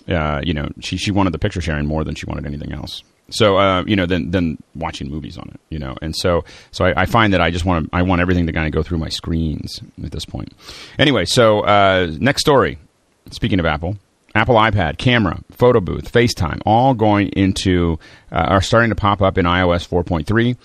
[0.08, 3.02] uh, you know, she she wanted the picture sharing more than she wanted anything else.
[3.30, 5.60] So uh, you know, than than watching movies on it.
[5.70, 8.20] You know, and so so I, I find that I just want to I want
[8.20, 10.52] everything to kind of go through my screens at this point.
[10.98, 12.78] Anyway, so uh, next story.
[13.32, 13.96] Speaking of Apple,
[14.36, 17.98] Apple iPad, camera, photo booth, FaceTime, all going into
[18.30, 20.56] uh, are starting to pop up in iOS 4.3.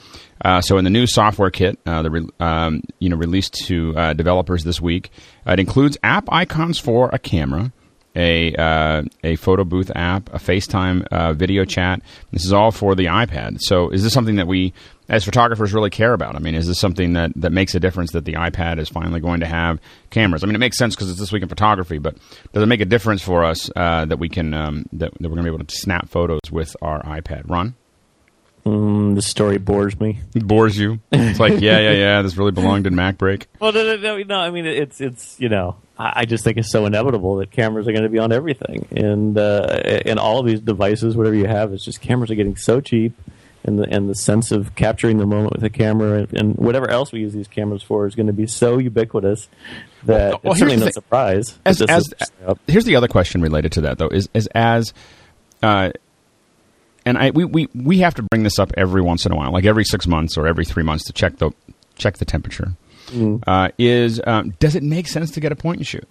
[0.44, 3.96] Uh, so in the new software kit, uh, the re- um, you know released to
[3.96, 5.10] uh, developers this week,
[5.46, 7.72] it includes app icons for a camera,
[8.16, 12.02] a uh, a photo booth app, a FaceTime uh, video chat.
[12.32, 13.58] This is all for the iPad.
[13.62, 14.74] So is this something that we,
[15.10, 16.36] as photographers, really care about?
[16.36, 19.20] I mean, is this something that, that makes a difference that the iPad is finally
[19.20, 20.44] going to have cameras?
[20.44, 22.18] I mean, it makes sense because it's this week in photography, but
[22.54, 25.36] does it make a difference for us uh, that we can um, that, that we're
[25.36, 27.50] going to be able to snap photos with our iPad?
[27.50, 27.76] Ron,
[28.66, 30.20] Mm, this story bores me.
[30.36, 31.00] it bores you?
[31.12, 32.22] It's like, yeah, yeah, yeah.
[32.22, 33.46] This really belonged in MacBreak.
[33.60, 34.40] Well, no, no, no, no.
[34.40, 37.88] I mean, it's it's you know, I, I just think it's so inevitable that cameras
[37.88, 39.64] are going to be on everything, and uh,
[40.06, 43.14] and all of these devices, whatever you have, it's just cameras are getting so cheap,
[43.64, 46.88] and the and the sense of capturing the moment with a camera and, and whatever
[46.90, 49.48] else we use these cameras for is going to be so ubiquitous
[50.04, 50.94] that Well, well, it's here's certainly no thing.
[50.94, 51.60] surprise.
[51.66, 52.14] as, that as is-
[52.48, 52.60] yep.
[52.68, 54.94] here's the other question related to that though is is as
[55.64, 55.92] uh,
[57.06, 59.52] and I we, we we have to bring this up every once in a while,
[59.52, 61.52] like every six months or every three months to check the
[61.96, 62.74] check the temperature.
[63.48, 66.08] Uh, is um, does it make sense to get a point and shoot?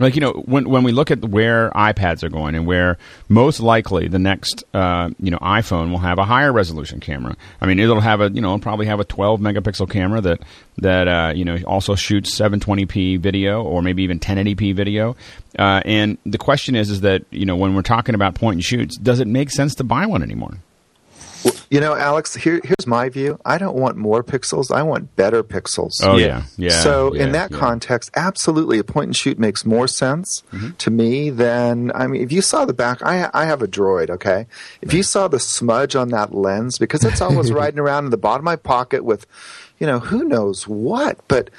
[0.00, 2.96] Like you know, when when we look at where iPads are going and where
[3.28, 7.36] most likely the next uh, you know iPhone will have a higher resolution camera.
[7.60, 10.40] I mean, it'll have a you know probably have a 12 megapixel camera that
[10.78, 15.16] that uh, you know also shoots 720p video or maybe even 1080p video.
[15.58, 18.64] Uh, and the question is, is that you know when we're talking about point and
[18.64, 20.56] shoots, does it make sense to buy one anymore?
[21.70, 23.38] You know, Alex, here, here's my view.
[23.44, 24.72] I don't want more pixels.
[24.74, 25.92] I want better pixels.
[26.02, 26.26] Oh Yeah.
[26.56, 26.80] yeah, yeah.
[26.82, 27.58] so yeah, in that yeah.
[27.58, 30.70] context, absolutely, a point and shoot makes more sense Mm-hmm.
[30.78, 32.22] to me than I mean.
[32.22, 34.10] If you saw the back, I I have a Droid.
[34.10, 34.46] Okay,
[34.82, 38.16] if you saw the smudge on that lens, because it's always riding around in the
[38.18, 39.24] bottom of my pocket with,
[39.78, 41.18] you know, who knows what.
[41.28, 41.50] But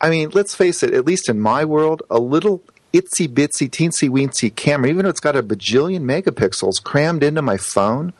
[0.00, 0.92] I mean, let's face it.
[0.92, 5.20] At least in my world, a little itsy bitsy teensy weensy camera, even though it's
[5.20, 8.12] got a bajillion megapixels crammed into my phone,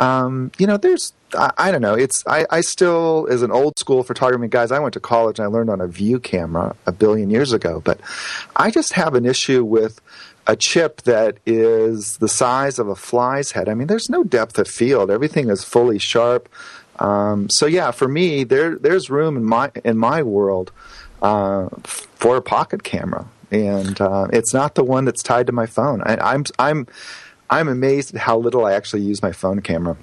[0.00, 1.94] um, you know, there's I, I don't know.
[1.94, 4.72] It's I, I still as an old school photography guys.
[4.72, 7.82] I went to college and I learned on a view camera a billion years ago,
[7.84, 8.00] but
[8.56, 10.00] I just have an issue with
[10.46, 13.68] a chip that is the size of a fly's head.
[13.68, 15.10] I mean, there's no depth of field.
[15.10, 16.48] Everything is fully sharp.
[16.98, 20.72] Um, so yeah, for me, there there's room in my in my world
[21.20, 25.66] uh, for a pocket camera, and uh, it's not the one that's tied to my
[25.66, 26.00] phone.
[26.06, 26.86] I, I'm I'm
[27.50, 29.96] I'm amazed at how little I actually use my phone camera.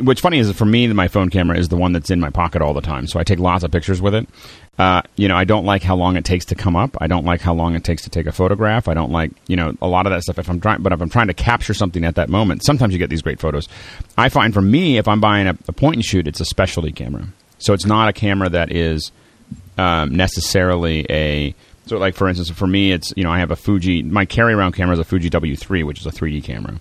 [0.00, 2.62] What's funny is for me, my phone camera is the one that's in my pocket
[2.62, 4.28] all the time, so I take lots of pictures with it.
[4.76, 6.96] Uh, you know, I don't like how long it takes to come up.
[7.00, 8.88] I don't like how long it takes to take a photograph.
[8.88, 10.36] I don't like, you know, a lot of that stuff.
[10.36, 12.98] If I'm trying, but if I'm trying to capture something at that moment, sometimes you
[12.98, 13.68] get these great photos.
[14.16, 16.90] I find for me, if I'm buying a, a point and shoot, it's a specialty
[16.90, 19.12] camera, so it's not a camera that is
[19.76, 21.54] um, necessarily a.
[21.88, 24.02] So, like for instance, for me, it's you know I have a Fuji.
[24.02, 26.80] My carry around camera is a Fuji W3, which is a 3D camera.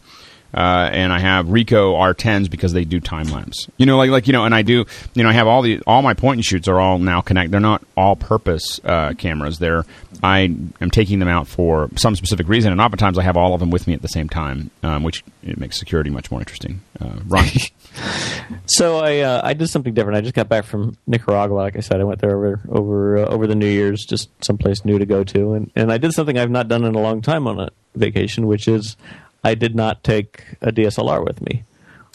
[0.53, 3.67] Uh, and I have Ricoh R10s because they do time lapse.
[3.77, 4.85] You know, like like you know, and I do.
[5.13, 7.51] You know, I have all the all my point and shoots are all now connect.
[7.51, 9.59] They're not all purpose uh, cameras.
[9.59, 9.85] They're
[10.23, 13.59] I am taking them out for some specific reason, and oftentimes I have all of
[13.59, 16.81] them with me at the same time, um, which it makes security much more interesting.
[16.99, 17.45] Uh, Ron,
[18.67, 20.17] So I uh, I did something different.
[20.17, 21.55] I just got back from Nicaragua.
[21.55, 24.85] Like I said, I went there over over uh, over the New Year's, just someplace
[24.85, 27.21] new to go to, and and I did something I've not done in a long
[27.21, 28.95] time on a vacation, which is
[29.43, 31.63] I did not take a DSLR with me.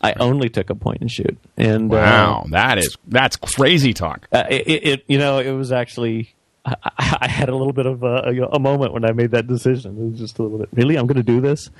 [0.02, 1.38] I only took a point and shoot.
[1.56, 4.26] And uh, wow, that is that's crazy talk.
[4.32, 6.34] uh, it, it, it you know it was actually
[6.64, 6.76] I,
[7.22, 9.96] I had a little bit of a, a, a moment when I made that decision.
[9.98, 11.70] It was just a little bit really I'm going to do this,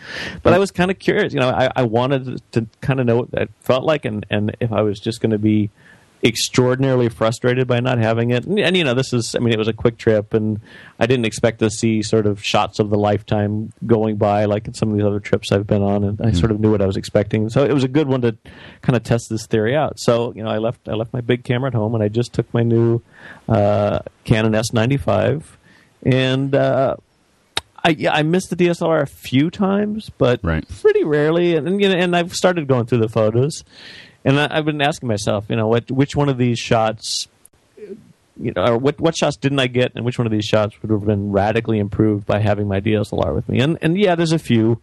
[0.43, 1.33] but I was kind of curious.
[1.33, 4.57] You know, I, I wanted to kind of know what that felt like, and and
[4.61, 5.71] if I was just going to be
[6.25, 8.45] extraordinarily frustrated by not having it.
[8.45, 10.61] And, and you know, this is I mean, it was a quick trip, and
[10.99, 14.75] I didn't expect to see sort of shots of the lifetime going by like in
[14.75, 16.87] some of these other trips I've been on, and I sort of knew what I
[16.87, 17.49] was expecting.
[17.49, 18.37] So it was a good one to
[18.83, 19.99] kind of test this theory out.
[19.99, 22.33] So you know, I left I left my big camera at home, and I just
[22.33, 23.01] took my new
[23.49, 25.43] uh, Canon S95,
[26.05, 26.55] and.
[26.55, 26.97] Uh,
[27.85, 30.65] I yeah, I missed the DSLR a few times, but Right.
[30.81, 31.57] pretty rarely.
[31.57, 33.65] And, and you know, and I've started going through the photos,
[34.25, 37.29] and I, I've been asking myself, you know, what which one of these shots,
[38.41, 40.81] you know, or what what shots didn't I get, and which one of these shots
[40.83, 43.61] would have been radically improved by having my DSLR with me?
[43.61, 44.81] And and yeah, there's a few.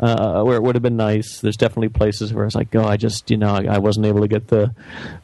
[0.00, 1.40] Uh, where it would have been nice.
[1.40, 4.20] There's definitely places where it's like, oh, I just, you know, I, I wasn't able
[4.20, 4.72] to get the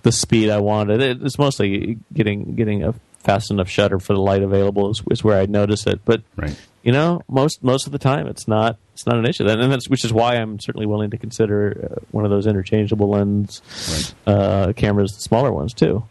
[0.03, 1.01] the speed I wanted.
[1.01, 5.23] It, it's mostly getting getting a fast enough shutter for the light available is, is
[5.23, 6.01] where I notice it.
[6.05, 6.57] But Right.
[6.85, 9.49] You know, most most of the time, it's not it's not an issue.
[9.49, 13.09] And that's which is why I'm certainly willing to consider uh, one of those interchangeable
[13.09, 16.05] lens uh, cameras, the smaller ones too.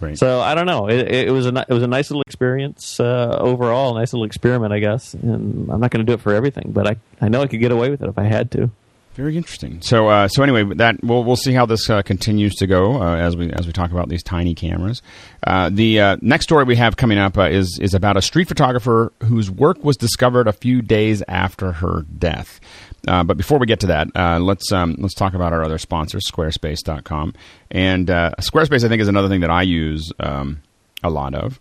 [0.00, 0.16] Right.
[0.16, 0.88] So I don't know.
[0.88, 4.26] It, it was a it was a nice little experience uh, overall, a nice little
[4.26, 5.14] experiment, I guess.
[5.14, 7.60] And I'm not going to do it for everything, but I I know I could
[7.60, 8.70] get away with it if I had to.
[9.18, 9.82] Very interesting.
[9.82, 13.16] So, uh, so anyway, that we'll we'll see how this uh, continues to go uh,
[13.16, 15.02] as we as we talk about these tiny cameras.
[15.44, 18.46] Uh, the uh, next story we have coming up uh, is is about a street
[18.46, 22.60] photographer whose work was discovered a few days after her death.
[23.02, 27.34] But before we get to that, let's um, let's talk about our other sponsor, Squarespace.com.
[27.72, 30.62] And Squarespace, I think, is another thing that I use um,
[31.02, 31.58] a lot of.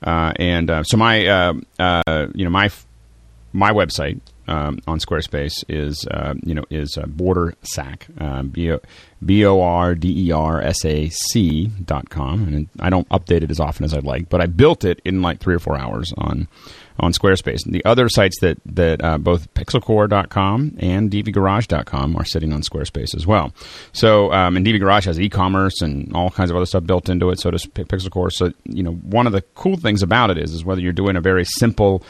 [0.00, 1.54] And so my
[2.36, 2.70] you know my
[3.52, 9.44] my website um, on Squarespace is uh, you know is uh, Border Sac um, b
[9.44, 13.50] o r d e r s a c dot com, and I don't update it
[13.50, 16.12] as often as I'd like, but I built it in like three or four hours
[16.18, 16.48] on
[17.00, 17.64] on Squarespace.
[17.64, 23.14] And the other sites that that uh, both PixelCorps.com and DVGarage.com are sitting on Squarespace
[23.16, 23.52] as well.
[23.92, 27.40] So, um, and dvgarage has e-commerce and all kinds of other stuff built into it.
[27.40, 28.32] So does Pixelcore.
[28.32, 31.16] So, you know, one of the cool things about it is is whether you're doing
[31.16, 32.02] a very simple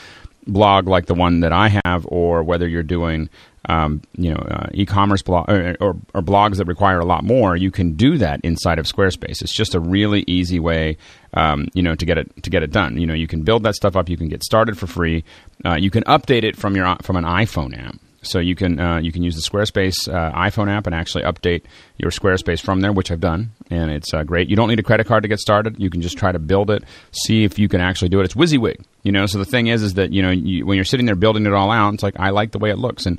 [0.53, 3.29] blog like the one that I have, or whether you're doing
[3.69, 7.57] um, you know uh, e-commerce blog or, or, or, blogs that require a lot more,
[7.57, 9.43] you can do that inside of Squarespace.
[9.43, 10.97] It's just a really easy way,
[11.35, 12.97] um, you know, to get it to get it done.
[12.97, 14.09] You know, you can build that stuff up.
[14.09, 15.25] You can get started for free.
[15.65, 17.97] Uh, you can update it from your from an iPhone app.
[18.23, 21.63] So you can uh, you can use the Squarespace uh, iPhone app and actually update
[21.97, 24.51] your Squarespace from there, which I've done, and it's uh, great.
[24.51, 25.81] You don't need a credit card to get started.
[25.81, 28.25] You can just try to build it, see if you can actually do it.
[28.25, 29.25] It's WYSIWYG, you know.
[29.25, 31.55] So the thing is, is that you know you, when you're sitting there building it
[31.55, 33.19] all out, it's like I like the way it looks, and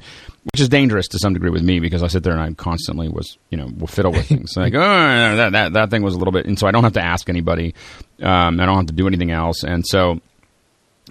[0.53, 3.09] which is dangerous to some degree with me because I sit there and I constantly
[3.09, 6.17] was you know will fiddle with things like oh that, that that thing was a
[6.19, 7.73] little bit, and so I don't have to ask anybody,
[8.21, 10.21] um, I don't have to do anything else, and so.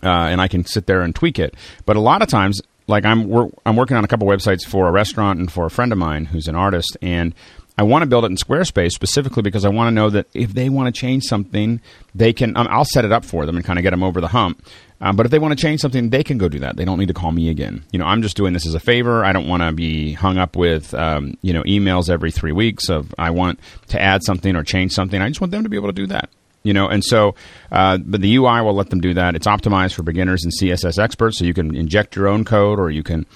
[0.02, 1.54] Uh, and I can sit there and tweak it.
[1.84, 4.92] But a lot of times, like I'm I'm working on a couple websites for a
[4.92, 7.34] restaurant and for a friend of mine who's an artist, and
[7.78, 10.52] I want to build it in Squarespace specifically because I want to know that if
[10.52, 11.80] they want to change something,
[12.14, 12.56] they can.
[12.56, 14.66] Um, I'll set it up for them and kind of get them over the hump.
[15.00, 16.76] Um, but if they want to change something, they can go do that.
[16.76, 17.84] They don't need to call me again.
[17.90, 19.24] You know, I'm just doing this as a favor.
[19.24, 22.90] I don't want to be hung up with um, you know emails every three weeks
[22.90, 25.22] of I want to add something or change something.
[25.22, 26.28] I just want them to be able to do that
[26.62, 27.34] you know and so
[27.72, 30.98] uh, but the ui will let them do that it's optimized for beginners and css
[30.98, 33.26] experts so you can inject your own code or you can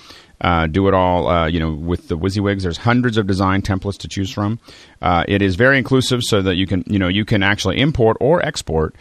[0.41, 3.99] uh, do it all uh, you know with the WYSIWYGs there's hundreds of design templates
[3.99, 4.59] to choose from
[5.01, 8.17] uh, it is very inclusive so that you can you know you can actually import
[8.21, 8.95] or export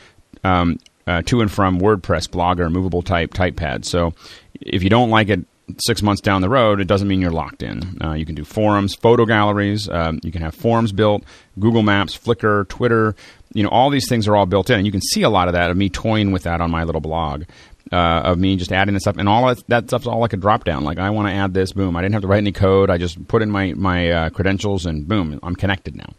[0.43, 4.13] um, uh, to and from wordpress blogger movable type typepad so
[4.61, 5.45] if you don't like it
[5.79, 7.97] six months down the road, it doesn't mean you're locked in.
[8.03, 9.89] Uh, you can do forums, photo galleries.
[9.89, 11.23] Um, you can have forums built,
[11.59, 13.15] Google Maps, Flickr, Twitter,
[13.53, 15.47] you know, all these things are all built in, and you can see a lot
[15.47, 17.43] of that of me toying with that on my little blog.
[17.91, 20.37] Uh, of me just adding this stuff, and all that, that stuff's all like a
[20.37, 20.85] drop down.
[20.85, 21.97] Like I want to add this, boom.
[21.97, 22.89] I didn't have to write any code.
[22.89, 26.13] I just put in my my uh, credentials, and boom, I'm connected now.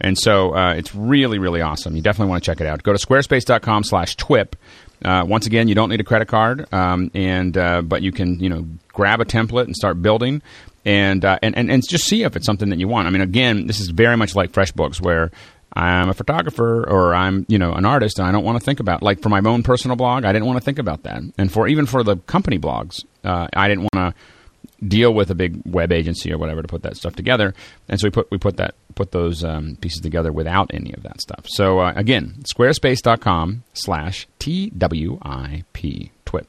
[0.00, 1.94] And so uh, it's really really awesome.
[1.94, 2.82] You definitely want to check it out.
[2.82, 4.56] Go to squarespace.com/twip.
[5.04, 8.40] Uh, once again, you don't need a credit card, um, and uh, but you can
[8.40, 10.42] you know grab a template and start building.
[10.86, 13.08] And, uh, and and and just see if it's something that you want.
[13.08, 15.30] I mean, again, this is very much like FreshBooks, where
[15.74, 18.80] I'm a photographer or I'm, you know, an artist and I don't want to think
[18.80, 21.22] about like for my own personal blog, I didn't want to think about that.
[21.36, 25.34] And for even for the company blogs, uh, I didn't want to deal with a
[25.34, 27.54] big web agency or whatever to put that stuff together.
[27.88, 31.02] And so we put we put that put those um, pieces together without any of
[31.02, 31.46] that stuff.
[31.48, 36.48] So uh, again, squarespace.com slash TWIP twip.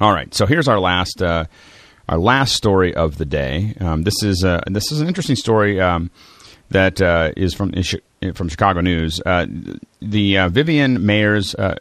[0.00, 1.46] All right, so here's our last uh,
[2.08, 3.74] our last story of the day.
[3.80, 5.80] Um, this is uh, this is an interesting story.
[5.80, 6.10] Um,
[6.70, 7.94] that uh, is from is
[8.34, 9.20] from Chicago News.
[9.24, 9.46] Uh,
[10.00, 11.76] the uh, Vivian Maiers, uh,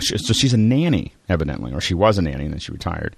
[0.00, 3.16] so she's a nanny, evidently, or she was a nanny, and then she retired.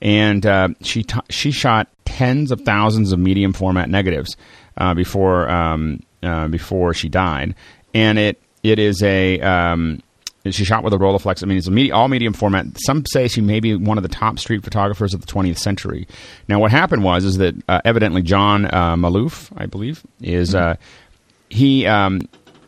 [0.00, 4.36] And uh, she t- she shot tens of thousands of medium format negatives
[4.76, 6.02] uh, before um,
[6.50, 7.54] before she died,
[7.94, 10.02] and it it is a um,
[10.50, 11.42] she shot with a Rolleiflex.
[11.42, 12.66] I mean, it's a medium, all medium format.
[12.84, 16.08] Some say she may be one of the top street photographers of the 20th century.
[16.48, 20.72] Now, what happened was is that uh, evidently John uh, Maloof, I believe, is mm-hmm.
[20.72, 20.74] uh,
[21.52, 22.20] he um,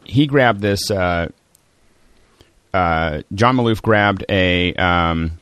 [0.04, 0.90] he grabbed this.
[0.90, 1.28] Uh,
[2.72, 5.38] uh, John Maloof grabbed a um,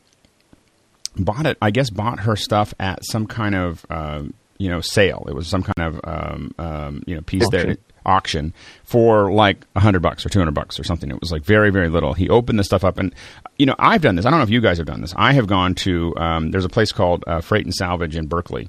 [1.16, 1.59] bought it.
[1.61, 4.22] I guess bought her stuff at some kind of uh,
[4.59, 5.24] you know sale.
[5.28, 7.66] It was some kind of um, um, you know piece Auction.
[7.66, 8.52] there auction
[8.83, 11.11] for like a hundred bucks or two hundred bucks or something.
[11.11, 12.14] It was like very very little.
[12.14, 13.14] He opened the stuff up, and
[13.59, 14.24] you know I've done this.
[14.24, 15.14] I don't know if you guys have done this.
[15.16, 18.68] I have gone to um, there's a place called uh, Freight and Salvage in Berkeley,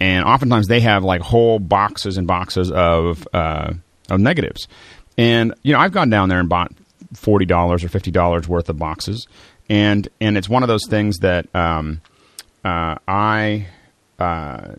[0.00, 3.72] and oftentimes they have like whole boxes and boxes of uh,
[4.12, 4.68] of negatives.
[5.18, 6.72] And you know I've gone down there and bought
[7.14, 9.26] forty dollars or fifty dollars worth of boxes,
[9.68, 12.00] and and it's one of those things that um,
[12.64, 13.66] uh, I.
[14.18, 14.74] Uh,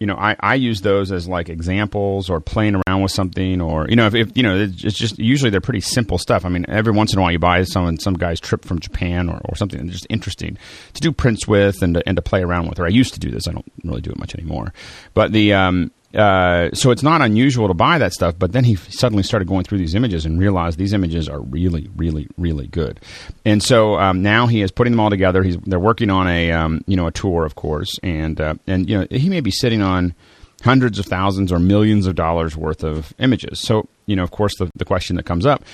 [0.00, 3.88] you know, I, I use those as like examples or playing around with something or,
[3.88, 6.44] you know, if, if you know, it's just usually they're pretty simple stuff.
[6.44, 9.30] I mean, every once in a while you buy some, some guy's trip from Japan
[9.30, 10.58] or, or something just interesting
[10.92, 12.80] to do prints with and to, and to play around with.
[12.80, 13.48] Or I used to do this.
[13.48, 14.74] I don't really do it much anymore.
[15.14, 18.34] But the, um, uh, so it's not unusual to buy that stuff.
[18.38, 21.88] But then he suddenly started going through these images and realized these images are really,
[21.96, 23.00] really, really good.
[23.44, 25.42] And so um, now he is putting them all together.
[25.42, 28.88] He's they're working on a um, you know a tour, of course, and uh, and
[28.88, 30.14] you know he may be sitting on
[30.62, 33.60] hundreds of thousands or millions of dollars worth of images.
[33.60, 35.64] So you know, of course, the the question that comes up: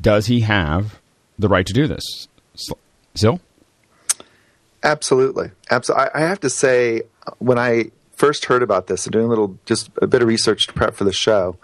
[0.00, 0.98] Does he have
[1.38, 2.28] the right to do this?
[3.14, 3.40] Syl?
[4.82, 6.08] Absolutely, absolutely.
[6.14, 7.02] I have to say,
[7.38, 10.66] when I first heard about this and doing a little, just a bit of research
[10.66, 11.56] to prep for the show,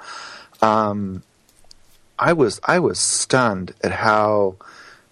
[0.63, 1.23] um,
[2.19, 4.57] I was I was stunned at how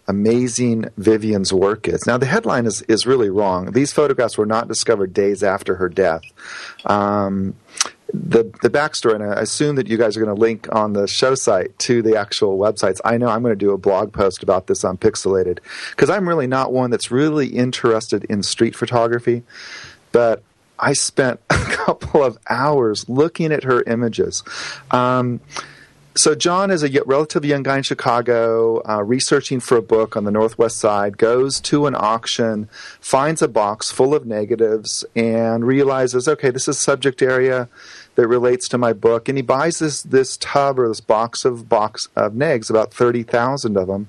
[0.07, 2.07] amazing Vivian's work is.
[2.07, 3.72] Now the headline is is really wrong.
[3.72, 6.22] These photographs were not discovered days after her death.
[6.84, 7.55] Um,
[8.14, 11.09] the the backstory, and I assume that you guys are going to link on the
[11.09, 13.01] show site to the actual websites.
[13.05, 15.59] I know I'm going to do a blog post about this on PixSylated
[15.90, 19.43] because I'm really not one that's really interested in street photography,
[20.12, 20.43] but
[20.83, 24.43] I spent a couple of hours looking at her images.
[24.91, 25.41] Um,
[26.14, 30.24] so John is a relatively young guy in Chicago, uh, researching for a book on
[30.24, 31.16] the Northwest Side.
[31.16, 32.68] Goes to an auction,
[33.01, 37.66] finds a box full of negatives, and realizes, okay, this is subject area
[38.16, 39.26] that relates to my book.
[39.30, 43.22] And he buys this this tub or this box of box of negs, about thirty
[43.22, 44.09] thousand of them.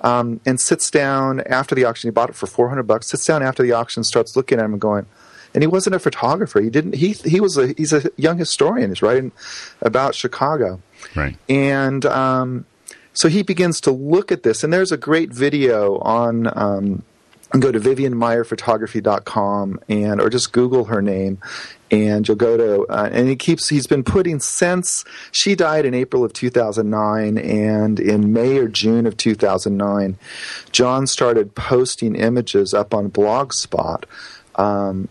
[0.00, 2.08] Um, and sits down after the auction.
[2.08, 3.08] He bought it for four hundred bucks.
[3.08, 5.06] Sits down after the auction, starts looking at them and going,
[5.54, 6.60] and he wasn't a photographer.
[6.60, 6.96] He didn't.
[6.96, 8.90] He he was a he's a young historian.
[8.90, 9.30] He's writing
[9.80, 10.80] about Chicago.
[11.14, 11.36] Right.
[11.48, 12.66] And um,
[13.12, 16.50] so he begins to look at this, and there's a great video on.
[16.58, 17.04] Um,
[17.60, 21.38] go to vivianmaierphotography.com and or just google her name
[21.88, 25.94] and you'll go to uh, and he keeps he's been putting since she died in
[25.94, 30.18] april of 2009 and in may or june of 2009
[30.72, 34.02] john started posting images up on blogspot
[34.56, 35.08] um,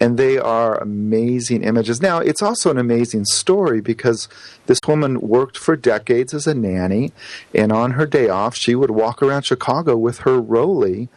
[0.00, 2.02] and they are amazing images.
[2.02, 4.28] Now, it's also an amazing story because
[4.66, 7.12] this woman worked for decades as a nanny,
[7.54, 11.08] and on her day off, she would walk around Chicago with her Rollei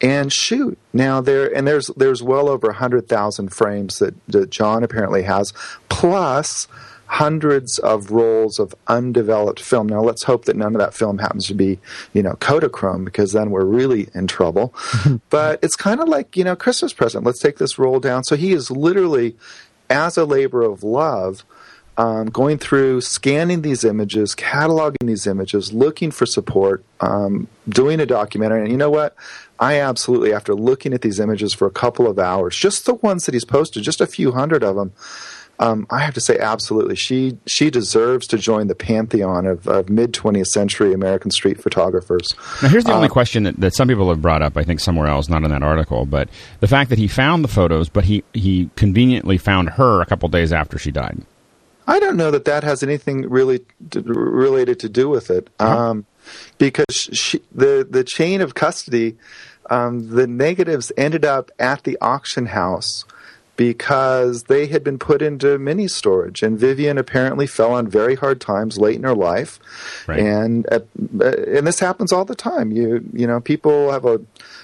[0.00, 0.78] and shoot.
[0.92, 5.52] Now there and there's there's well over hundred thousand frames that, that John apparently has,
[5.88, 6.68] plus
[7.06, 9.88] hundreds of rolls of undeveloped film.
[9.88, 11.78] Now let's hope that none of that film happens to be,
[12.12, 14.74] you know, Kodachrome because then we're really in trouble.
[15.30, 17.24] but it's kind of like, you know, Christmas present.
[17.24, 18.24] Let's take this roll down.
[18.24, 19.36] So he is literally
[19.88, 21.44] as a labor of love
[21.98, 28.06] um, going through, scanning these images, cataloging these images, looking for support, um, doing a
[28.06, 28.62] documentary.
[28.62, 29.16] And you know what?
[29.58, 33.24] I absolutely, after looking at these images for a couple of hours, just the ones
[33.24, 34.92] that he's posted, just a few hundred of them,
[35.58, 39.88] um, I have to say, absolutely, she she deserves to join the pantheon of, of
[39.88, 42.34] mid 20th century American street photographers.
[42.62, 44.80] Now, here's the uh, only question that, that some people have brought up, I think,
[44.80, 46.28] somewhere else, not in that article, but
[46.60, 50.28] the fact that he found the photos, but he, he conveniently found her a couple
[50.28, 51.22] days after she died.
[51.86, 56.04] I don't know that that has anything really to, related to do with it, um,
[56.58, 59.16] because she, the the chain of custody,
[59.70, 63.04] um, the negatives ended up at the auction house
[63.56, 68.40] because they had been put into mini storage, and Vivian apparently fell on very hard
[68.40, 69.58] times late in her life,
[70.06, 70.18] Right.
[70.20, 70.80] and uh,
[71.20, 72.70] and this happens all the time.
[72.70, 74.20] You you know people have a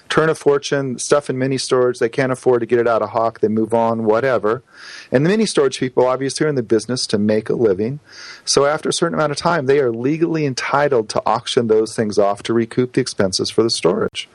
[0.09, 3.09] turn of fortune, stuff in mini storage, they can't afford to get it out of
[3.11, 4.63] hawk, they move on, whatever.
[5.11, 7.99] And the mini storage people obviously are in the business to make a living.
[8.45, 12.19] So after a certain amount of time, they are legally entitled to auction those things
[12.19, 14.29] off to recoup the expenses for the storage.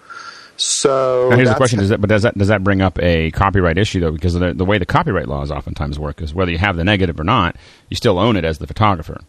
[0.58, 3.32] So Now, here's the question: Does that, but does that does that bring up a
[3.32, 4.12] copyright issue though?
[4.12, 7.20] Because the, the way the copyright laws oftentimes work is whether you have the negative
[7.20, 7.56] or not,
[7.90, 9.22] you still own it as the photographer.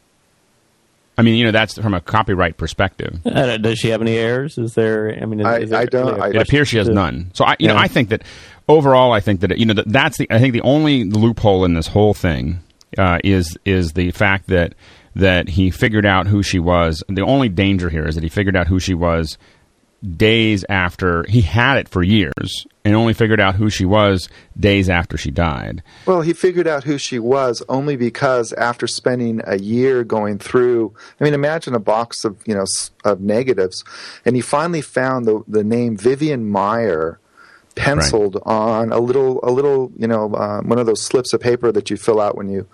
[1.19, 3.19] I mean, you know, that's from a copyright perspective.
[3.27, 4.57] Uh, does she have any heirs?
[4.57, 5.19] Is there?
[5.21, 6.79] I mean, is, I- is there I don't- really a I- It question appears she
[6.79, 7.31] has to- none.
[7.35, 8.23] So I, you know, I think that
[8.69, 11.75] overall, I think that you know that that's the I think the only loophole in
[11.75, 12.61] this whole thing
[12.97, 14.75] uh, is is the fact that
[15.17, 17.03] that he figured out who she was.
[17.09, 19.37] The only danger here is that he figured out who she was
[20.17, 24.29] days after he had it for years and only figured out who she was
[24.59, 25.83] days after she died.
[26.07, 30.95] Well, he figured out who she was only because after spending a year going through,
[31.21, 32.65] I mean, imagine a box of you know
[33.05, 33.85] of negatives,
[34.25, 37.19] and he finally found the the name Vivian Maier
[37.75, 41.71] penciled on a little a little you know uh, one of those slips of paper
[41.71, 42.67] that you fill out when you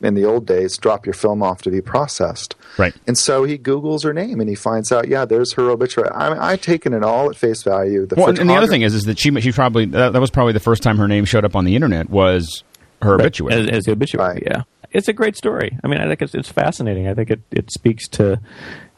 [0.00, 2.54] in the old days drop your film off to be processed.
[2.76, 2.94] Right.
[3.06, 6.10] And so he Googles her name and he finds out, yeah, there's her obituary.
[6.12, 8.06] I mean, I've taken it all at face value.
[8.06, 10.20] The Well, and, and the other thing is, is that she she probably that, that
[10.20, 12.62] was probably the first time her name showed up on the internet was
[13.02, 13.62] her obituary.
[13.62, 14.34] as, as the obituary.
[14.34, 14.42] Right.
[14.46, 15.76] Yeah, it's a great story.
[15.82, 17.08] I mean, I think it's it's fascinating.
[17.08, 18.40] I think it it speaks to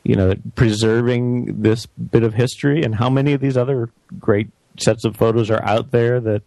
[0.02, 4.48] you know preserving this bit of history and how many of these other great
[4.82, 6.42] sets of photos are out there that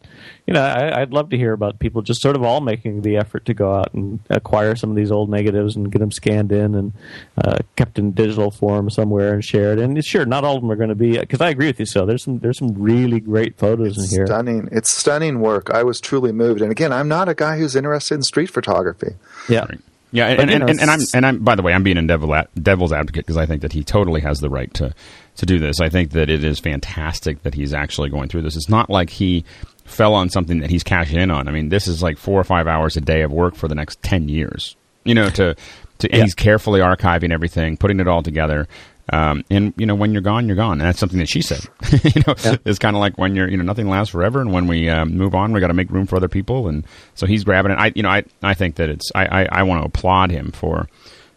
[0.48, 3.18] you know I, I'd love to hear about people just sort of all making the
[3.18, 6.52] effort to go out and acquire some of these old negatives and get them scanned
[6.52, 6.94] in and
[7.38, 9.80] uh, kept in digital form somewhere and shared.
[9.80, 11.86] And sure, not all of them are going to be because I agree with you.
[11.86, 14.26] So there's some there's some really great photos in here.
[14.26, 14.70] Stunning.
[14.72, 15.70] It's stunning work.
[15.70, 16.62] I was truly moved.
[16.62, 19.16] And again, I'm not a guy who's interested in street photography.
[19.50, 19.66] Yeah.
[20.14, 21.98] Yeah, and, But, and, know, and, and I'm and I'm by the way, I'm being
[21.98, 24.94] a devil devil's advocate because I think that he totally has the right to
[25.38, 25.80] to do this.
[25.82, 28.56] I think that it is fantastic that he's actually going through this.
[28.56, 29.44] It's not like he
[29.86, 31.48] fell on something that he's cashing in on.
[31.48, 33.76] I mean, this is like four or five hours a day of work for the
[33.76, 34.76] next ten years.
[35.04, 35.56] You know, to
[36.00, 36.24] to Yeah.
[36.24, 38.68] he's carefully archiving everything, putting it all together.
[39.12, 40.80] Um, and you know, when you're gone, you're gone.
[40.80, 41.60] And that's something that she said.
[42.04, 44.66] you know, it's kind of like when you're, you know, nothing lasts forever, and when
[44.68, 46.70] we um, move on, we got to make room for other people.
[46.70, 47.76] And so he's grabbing it.
[47.76, 49.12] I, you know, I, I think that it's.
[49.14, 50.88] I, I, I want to applaud him for,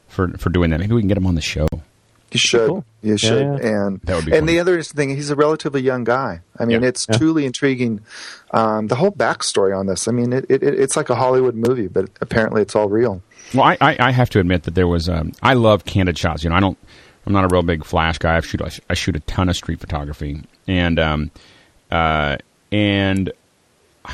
[0.06, 0.78] for, for doing that.
[0.78, 1.66] Maybe we can get him on the show.
[2.32, 2.68] You should.
[2.68, 2.84] Cool.
[3.02, 3.40] You should.
[3.62, 3.84] yeah.
[3.86, 4.46] And That would be and fun.
[4.46, 6.40] the other thing, he's a relatively young guy.
[6.58, 6.88] I mean, Yeah.
[6.88, 8.00] it's truly intriguing.
[8.50, 10.08] Um, the whole backstory on this.
[10.08, 13.22] I mean, it, it, it's like a Hollywood movie, but apparently it's all real.
[13.54, 15.08] Well, I, I, I have to admit that there was.
[15.08, 16.42] Um, I love candid shots.
[16.42, 16.76] You know, I don't.
[17.26, 18.36] I'm not a real big flash guy.
[18.36, 18.60] I shoot.
[18.90, 21.30] I, shoot a ton of street photography, and um,
[21.92, 22.36] uh,
[22.72, 23.32] and I-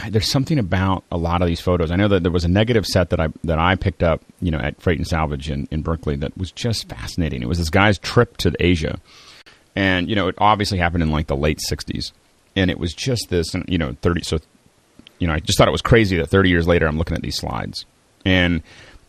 [0.09, 1.91] there's something about a lot of these photos.
[1.91, 4.51] I know that there was a negative set that I that I picked up, you
[4.51, 7.43] know, at Freight and Salvage in, in Berkeley that was just fascinating.
[7.43, 8.99] It was this guy's trip to Asia,
[9.75, 12.13] and you know, it obviously happened in like the late '60s,
[12.57, 14.23] and it was just this, you know, 30.
[14.23, 14.39] So,
[15.19, 17.23] you know, I just thought it was crazy that 30 years later I'm looking at
[17.23, 17.85] these slides,
[18.25, 18.63] and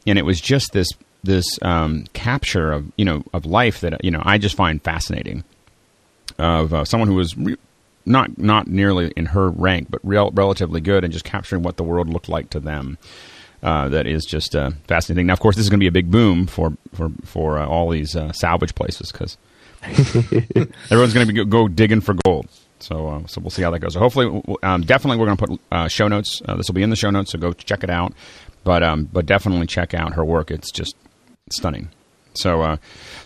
[0.06, 0.90] and it was just this
[1.24, 5.44] this um, capture of you know of life that you know I just find fascinating
[6.38, 7.58] of uh, someone who was re-
[8.06, 11.84] not not nearly in her rank, but real, relatively good, and just capturing what the
[11.84, 12.98] world looked like to them.
[13.62, 15.22] Uh, that is just uh, fascinating.
[15.22, 15.28] thing.
[15.28, 17.66] Now, of course, this is going to be a big boom for for for uh,
[17.66, 19.38] all these uh, salvage places because
[20.92, 22.50] everyone's going to be go, go digging for gold.
[22.80, 23.94] So, uh, so we'll see how that goes.
[23.94, 26.42] So hopefully, um, definitely, we're going to put uh, show notes.
[26.46, 28.14] Uh, this will be in the show notes, so go check it out.
[28.66, 30.52] But um, but definitely check out her work.
[30.52, 30.96] It's just
[31.50, 31.90] stunning.
[32.36, 32.78] So, uh,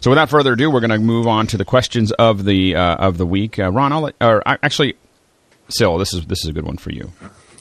[0.02, 2.96] so without further ado, we're going to move on to the questions of the uh,
[2.96, 3.60] of the week.
[3.60, 4.96] Uh, Ron, I'll let, or uh, actually,
[5.70, 7.12] Syl, this is this is a good one for you.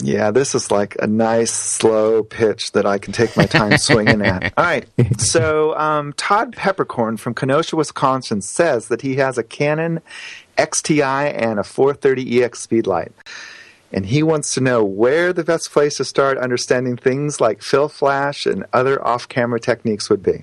[0.02, 4.20] Yeah, this is like a nice slow pitch that I can take my time swinging
[4.20, 4.52] at.
[4.58, 4.86] All right.
[5.16, 10.00] So, um, Todd Peppercorn from Kenosha, Wisconsin says that he has a Canon
[10.58, 13.12] XTI and a 430EX Speedlite.
[13.92, 17.88] And he wants to know where the best place to start understanding things like fill
[17.88, 20.42] flash and other off camera techniques would be.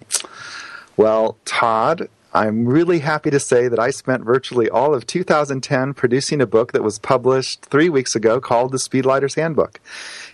[0.96, 6.42] Well, Todd, I'm really happy to say that I spent virtually all of 2010 producing
[6.42, 9.80] a book that was published three weeks ago called The Speedliter's Handbook.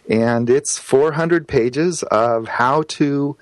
[0.09, 3.37] And it's 400 pages of how to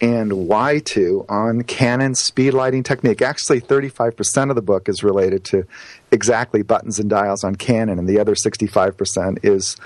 [0.00, 3.22] and why to on Canon speed lighting technique.
[3.22, 5.64] Actually, 35% of the book is related to
[6.10, 9.76] exactly buttons and dials on Canon, and the other 65% is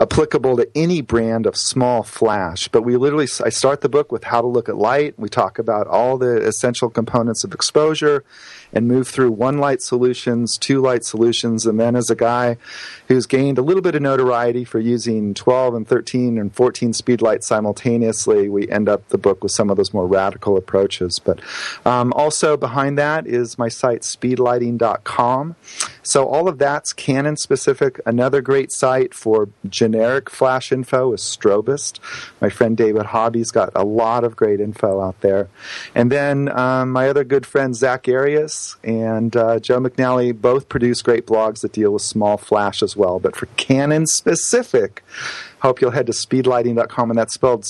[0.00, 2.68] applicable to any brand of small flash.
[2.68, 5.18] But we literally, I start the book with how to look at light.
[5.18, 8.24] We talk about all the essential components of exposure
[8.72, 12.56] and move through one light solutions, two light solutions, and then as a guy
[13.08, 17.22] who's gained a little bit of notoriety for using 12 and 13 and 14 speed
[17.22, 21.20] lights simultaneously, we end up the book with some of those more radical approaches.
[21.20, 21.40] But
[21.86, 25.56] um, also behind that is my site speedliting.com.
[26.02, 28.00] So all of that's Canon specific.
[28.04, 29.48] Another great site for
[29.84, 31.98] generic flash info is Strobist.
[32.40, 35.50] My friend David Hobby's got a lot of great info out there.
[35.94, 41.02] And then um, my other good friend Zack Arias and uh, Joe McNally both produce
[41.02, 43.18] great blogs that deal with small flash as well.
[43.18, 45.04] But for Canon specific,
[45.58, 47.66] hope you'll head to speedliting.com, and that's spelled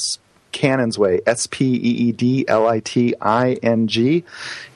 [0.52, 4.22] Canon's Way, S P E E D L I T I N G.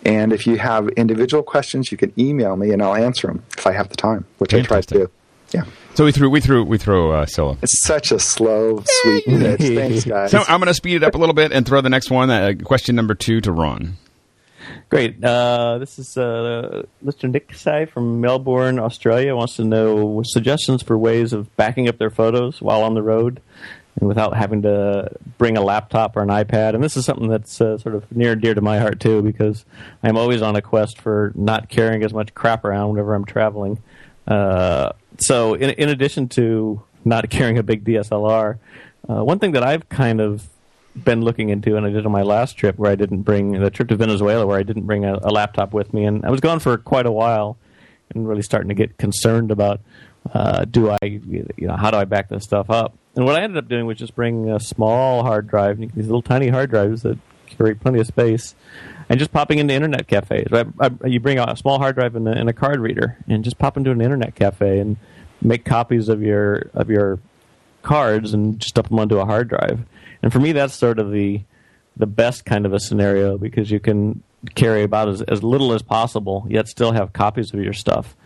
[0.05, 3.65] And if you have individual questions, you can email me and I'll answer them if
[3.65, 5.11] I have the time, which I try to do.
[5.53, 5.65] Yeah.
[5.99, 7.59] So we threw we threw we throw uh, Scylla.
[7.61, 9.61] It's such a slow, sweet pitch.
[9.63, 10.31] Thanks, guys.
[10.31, 12.31] So I'm going to speed it up a little bit and throw the next one,
[12.31, 13.97] uh, question number two, to Ron.
[14.91, 15.25] Great.
[15.25, 17.29] Uh, this is uh, Mr.
[17.29, 19.35] Nick Sai from Melbourne, Australia.
[19.35, 23.41] Wants to know suggestions for ways of backing up their photos while on the road
[23.99, 26.77] and without having to bring a laptop or an iPad.
[26.77, 29.21] And this is something that's uh, sort of near and dear to my heart too,
[29.21, 29.65] because
[30.05, 33.83] I'm always on a quest for not carrying as much crap around whenever I'm traveling.
[34.29, 38.59] Uh, so, in, in addition to not carrying a big DSLR,
[39.09, 40.47] uh, one thing that I've kind of
[40.95, 43.71] been looking into, and I did on my last trip where I didn't bring the
[43.71, 46.41] trip to Venezuela, where I didn't bring a, a laptop with me, and I was
[46.41, 47.57] gone for quite a while,
[48.15, 49.81] and really starting to get concerned about
[50.33, 52.95] uh, do I, you know, how do I back this stuff up?
[53.17, 56.23] And what I ended up doing was just bring a small hard drive, these little
[56.23, 58.55] tiny hard drives that carry plenty of space,
[59.09, 60.49] and just popping into internet cafes.
[60.53, 63.45] I, I, you bring a small hard drive and a, and a card reader, and
[63.45, 64.97] just pop into an internet cafe and
[65.41, 67.19] make copies of your of your
[67.83, 69.81] cards and just dump them onto a hard drive.
[70.23, 71.43] And for me, that's sort of the
[71.97, 74.23] the best kind of a scenario because you can
[74.55, 78.17] carry about as, as little as possible, yet still have copies of your stuff.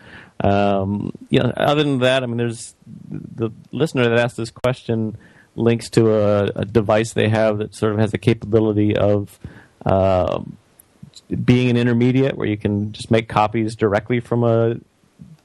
[0.41, 2.75] Um, you know, other than that, I mean, there's
[3.09, 5.17] the listener that asked this question
[5.55, 9.39] links to a, a device they have that sort of has the capability of
[9.87, 10.57] um,
[11.45, 14.77] being an intermediate where you can just make copies directly from a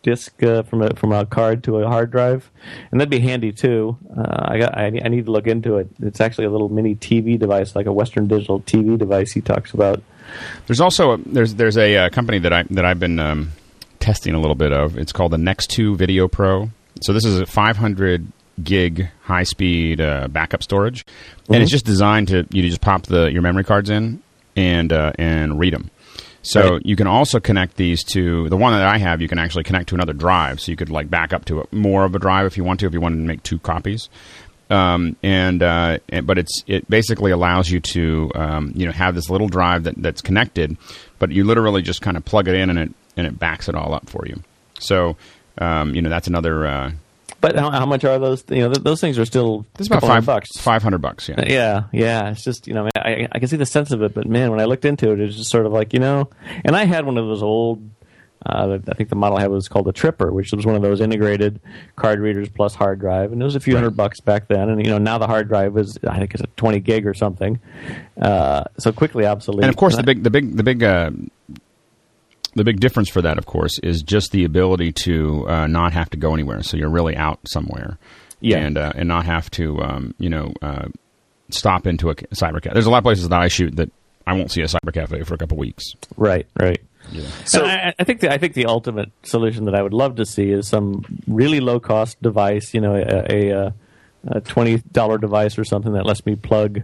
[0.03, 2.49] disk uh, from a from a card to a hard drive,
[2.91, 3.97] and that'd be handy too.
[4.15, 5.89] Uh, I got I, I need to look into it.
[6.01, 9.31] It's actually a little mini TV device, like a Western Digital TV device.
[9.31, 10.01] He talks about.
[10.65, 13.51] There's also a, there's there's a uh, company that I that I've been um,
[13.99, 14.97] testing a little bit of.
[14.97, 16.69] It's called the Nexto Video Pro.
[17.01, 18.31] So this is a 500
[18.63, 21.53] gig high speed uh, backup storage, mm-hmm.
[21.53, 24.21] and it's just designed to you just pop the your memory cards in
[24.57, 25.89] and uh, and read them.
[26.41, 26.85] So right.
[26.85, 29.21] you can also connect these to the one that I have.
[29.21, 31.75] You can actually connect to another drive, so you could like back up to a,
[31.75, 32.87] more of a drive if you want to.
[32.87, 34.09] If you wanted to make two copies,
[34.69, 39.15] um, and, uh, and, but it's it basically allows you to um, you know have
[39.15, 40.77] this little drive that, that's connected,
[41.19, 43.75] but you literally just kind of plug it in and it and it backs it
[43.75, 44.41] all up for you.
[44.79, 45.17] So
[45.57, 46.91] um, you know that's another uh,
[47.53, 48.43] but how, how, much are those?
[48.49, 49.65] You know, th- those things are still.
[49.79, 50.57] It's about five bucks.
[50.57, 51.29] Five hundred bucks.
[51.29, 51.43] Yeah.
[51.45, 52.29] Yeah, yeah.
[52.31, 54.59] It's just you know, I, I can see the sense of it, but man, when
[54.59, 56.29] I looked into it, it was just sort of like you know,
[56.65, 57.89] and I had one of those old.
[58.45, 60.81] Uh, I think the model I had was called a Tripper, which was one of
[60.81, 61.59] those integrated
[61.95, 63.79] card readers plus hard drive, and it was a few right.
[63.79, 64.69] hundred bucks back then.
[64.69, 67.13] And you know, now the hard drive is I think it's a twenty gig or
[67.13, 67.59] something,
[68.21, 69.63] uh, so quickly obsolete.
[69.63, 71.11] And of course, and the I, big, the big, the big uh,
[72.57, 76.09] the big difference for that, of course, is just the ability to uh, not have
[76.11, 76.63] to go anywhere.
[76.63, 77.97] So you're really out somewhere,
[78.41, 80.87] yeah, and uh, and not have to, um, you know, uh,
[81.49, 82.73] stop into a cyber cafe.
[82.73, 83.91] There's a lot of places that I shoot that
[84.25, 85.85] I won't see a cyber cafe for a couple weeks.
[86.17, 86.81] Right, right.
[87.11, 87.29] Yeah.
[87.45, 90.25] So I, I, think the, I think the ultimate solution that I would love to
[90.25, 93.73] see is some really low cost device, you know, a, a,
[94.27, 96.81] a twenty dollar device or something that lets me plug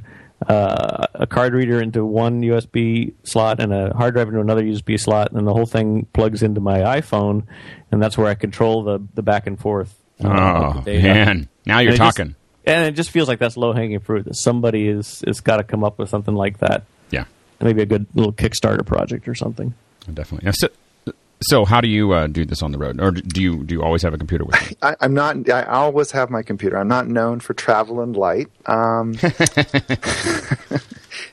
[0.47, 4.99] uh, a card reader into one USB slot and a hard drive into another USB
[4.99, 7.43] slot, and the whole thing plugs into my iPhone,
[7.91, 9.95] and that's where I control the the back and forth.
[10.23, 10.27] Uh,
[10.77, 12.27] oh man, now you're and talking.
[12.27, 14.25] Just, and it just feels like that's low hanging fruit.
[14.25, 16.83] That somebody is is got to come up with something like that.
[17.11, 17.25] Yeah,
[17.61, 19.73] maybe a good little Kickstarter project or something.
[20.11, 20.45] Definitely.
[20.45, 20.67] Now, so,
[21.43, 23.83] so, how do you uh, do this on the road, or do you do you
[23.83, 24.77] always have a computer with you?
[24.81, 25.49] I, am not.
[25.49, 26.77] I always have my computer.
[26.77, 29.13] I'm not known for traveling light um,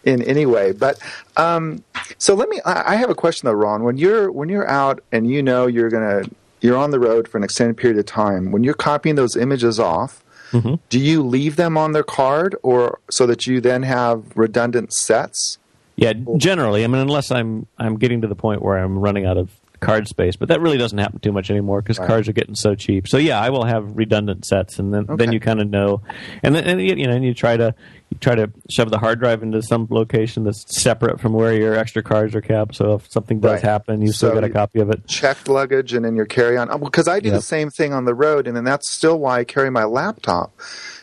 [0.05, 0.73] in any way.
[0.73, 0.99] But
[1.37, 1.85] um,
[2.19, 2.61] so let me.
[2.65, 3.85] I, I have a question though, Ron.
[3.85, 6.23] When you're when you're out and you know you're gonna
[6.61, 9.79] you're on the road for an extended period of time, when you're copying those images
[9.79, 10.75] off, mm-hmm.
[10.89, 15.59] do you leave them on their card, or so that you then have redundant sets?
[15.97, 16.83] Yeah, generally.
[16.83, 20.07] I mean, unless I'm I'm getting to the point where I'm running out of card
[20.09, 22.07] space, but that really doesn't happen too much anymore because right.
[22.07, 23.09] cards are getting so cheap.
[23.09, 25.17] So yeah, I will have redundant sets, and then okay.
[25.17, 26.03] then you kind of know,
[26.43, 27.75] and then and, you know, and you try to
[28.11, 31.75] you try to shove the hard drive into some location that's separate from where your
[31.75, 32.77] extra cards are kept.
[32.77, 33.63] So if something does right.
[33.63, 35.07] happen, you still get a copy of it.
[35.07, 36.69] Checked luggage and in your carry on.
[36.81, 37.39] Because oh, I do yep.
[37.39, 40.53] the same thing on the road, and then that's still why I carry my laptop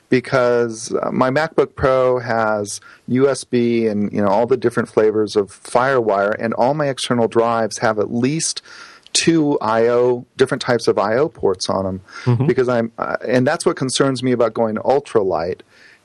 [0.09, 2.79] because uh, my MacBook Pro has
[3.09, 7.79] USB and you know all the different flavors of FireWire, and all my external drives
[7.79, 8.61] have at least
[9.13, 12.45] two I/O different types of I/O ports on them mm-hmm.
[12.45, 15.61] because I'm uh, and that's what concerns me about going ultralight.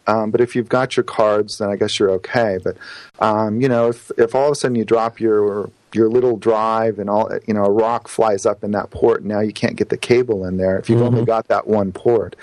[0.06, 2.58] Um, but if you've got your cards, then I guess you're okay.
[2.62, 2.76] But
[3.20, 6.98] um, you know, if if all of a sudden you drop your your little drive
[6.98, 9.76] and all you know a rock flies up in that port and now you can't
[9.76, 11.14] get the cable in there if you've mm-hmm.
[11.14, 12.36] only got that one port.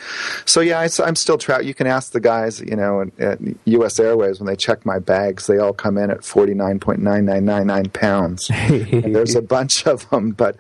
[0.46, 4.00] So yeah I, am still trapped you can ask the guys you know at us
[4.00, 8.48] airways when they check my bags they all come in at 49.9999 pounds.
[9.14, 10.56] There's a bunch of them but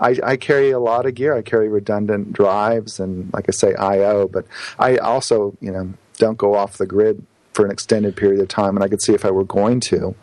[0.00, 1.36] I, I, carry a lot of gear.
[1.36, 4.44] I carry redundant drives and like i say io but
[4.78, 8.76] i also you know don't go off the grid for an extended period of time
[8.76, 10.14] and i could see if i were going to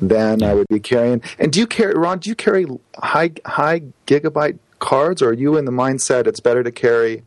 [0.00, 1.22] then I would be carrying.
[1.38, 2.18] And do you carry, Ron?
[2.18, 6.62] Do you carry high high gigabyte cards, or are you in the mindset it's better
[6.62, 7.22] to carry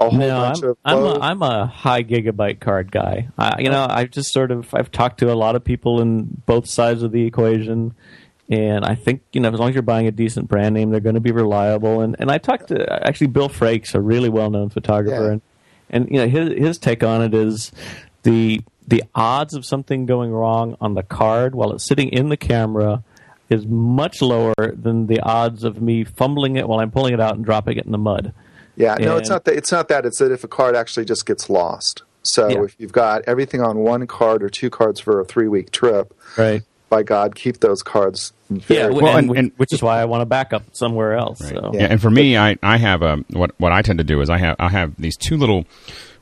[0.00, 0.76] a whole no, bunch I'm, of?
[0.84, 3.28] I'm a, I'm a high gigabyte card guy.
[3.38, 6.42] I, you know, I've just sort of I've talked to a lot of people in
[6.46, 7.94] both sides of the equation.
[8.48, 11.00] And I think you know, as long as you're buying a decent brand name, they're
[11.00, 12.00] going to be reliable.
[12.00, 15.32] And and I talked to actually Bill Frakes, a really well known photographer, yeah.
[15.32, 15.42] and
[15.90, 17.70] and you know his his take on it is
[18.24, 18.60] the
[18.90, 23.04] the odds of something going wrong on the card while it's sitting in the camera
[23.48, 27.36] is much lower than the odds of me fumbling it while I'm pulling it out
[27.36, 28.34] and dropping it in the mud.
[28.76, 29.54] Yeah, and no, it's not that.
[29.56, 30.06] It's not that.
[30.06, 32.02] It's that if a card actually just gets lost.
[32.22, 32.64] So yeah.
[32.64, 36.14] if you've got everything on one card or two cards for a three week trip,
[36.36, 36.62] right?
[36.88, 38.32] By God, keep those cards.
[38.68, 41.40] yeah, well, and, and, which is why I want to back up somewhere else.
[41.40, 41.54] Right.
[41.54, 41.70] So.
[41.74, 41.80] Yeah.
[41.80, 41.86] yeah.
[41.86, 44.38] and for me, I I have a what what I tend to do is I
[44.38, 45.66] have I have these two little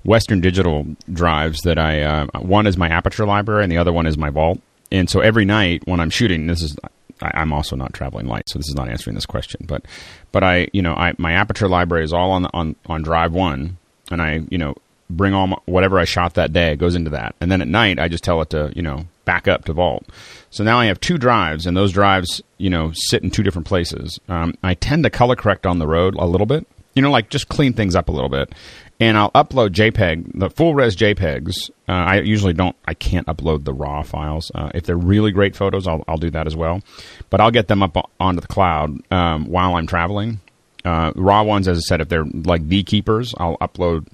[0.08, 4.06] Western Digital drives that I uh, one is my Aperture library and the other one
[4.06, 4.58] is my Vault.
[4.90, 6.76] And so every night when I'm shooting, this is
[7.20, 9.66] I, am also not traveling light, so this is not answering this question.
[9.68, 9.84] But
[10.32, 13.76] but I you know I my Aperture library is all on on on drive one,
[14.10, 14.74] and I you know
[15.10, 17.98] bring all my, whatever I shot that day goes into that, and then at night
[17.98, 20.06] I just tell it to you know back up to Vault.
[20.48, 23.68] So now I have two drives, and those drives, you know, sit in two different
[23.68, 24.18] places.
[24.26, 27.28] Um, I tend to color correct on the road a little bit, you know, like
[27.28, 28.52] just clean things up a little bit.
[29.00, 31.70] And I'll upload JPEG, the full res JPEGs.
[31.88, 34.50] Uh, I usually don't, I can't upload the raw files.
[34.54, 36.82] Uh, if they're really great photos, I'll, I'll do that as well.
[37.30, 40.40] But I'll get them up onto the cloud um, while I'm traveling.
[40.84, 44.06] Uh, raw ones, as I said, if they're like beekeepers, I'll upload.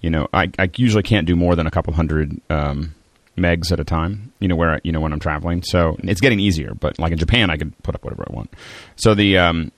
[0.00, 2.94] You know, I, I usually can't do more than a couple hundred um,
[3.36, 4.32] megs at a time.
[4.38, 6.74] You know where you know when I'm traveling, so it's getting easier.
[6.74, 8.52] But like in Japan, I can put up whatever I want.
[8.96, 9.72] So the um,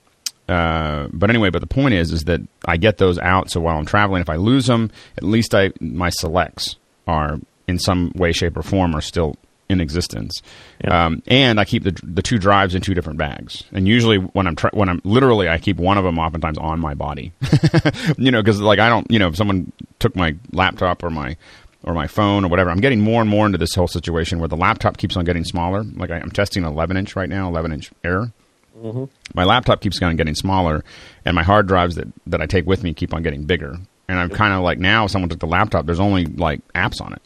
[0.47, 3.49] uh, but anyway, but the point is, is that I get those out.
[3.49, 6.75] So while I'm traveling, if I lose them, at least I my selects
[7.07, 9.35] are in some way, shape, or form are still
[9.67, 10.41] in existence.
[10.83, 11.05] Yeah.
[11.05, 13.63] Um, and I keep the the two drives in two different bags.
[13.71, 16.79] And usually when I'm tra- when I'm literally I keep one of them oftentimes on
[16.79, 17.33] my body.
[18.17, 21.35] you know, because like I don't you know if someone took my laptop or my
[21.83, 22.69] or my phone or whatever.
[22.69, 25.43] I'm getting more and more into this whole situation where the laptop keeps on getting
[25.43, 25.83] smaller.
[25.83, 28.31] Like I, I'm testing 11 inch right now, 11 inch Air.
[28.77, 29.05] Mm-hmm.
[29.33, 30.83] My laptop keeps on getting smaller,
[31.25, 33.77] and my hard drives that, that I take with me keep on getting bigger.
[34.07, 37.01] And I'm kind of like now, if someone took the laptop, there's only like apps
[37.01, 37.21] on it.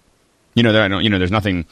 [0.53, 1.03] You know, there I don't.
[1.03, 1.65] You know, there's nothing.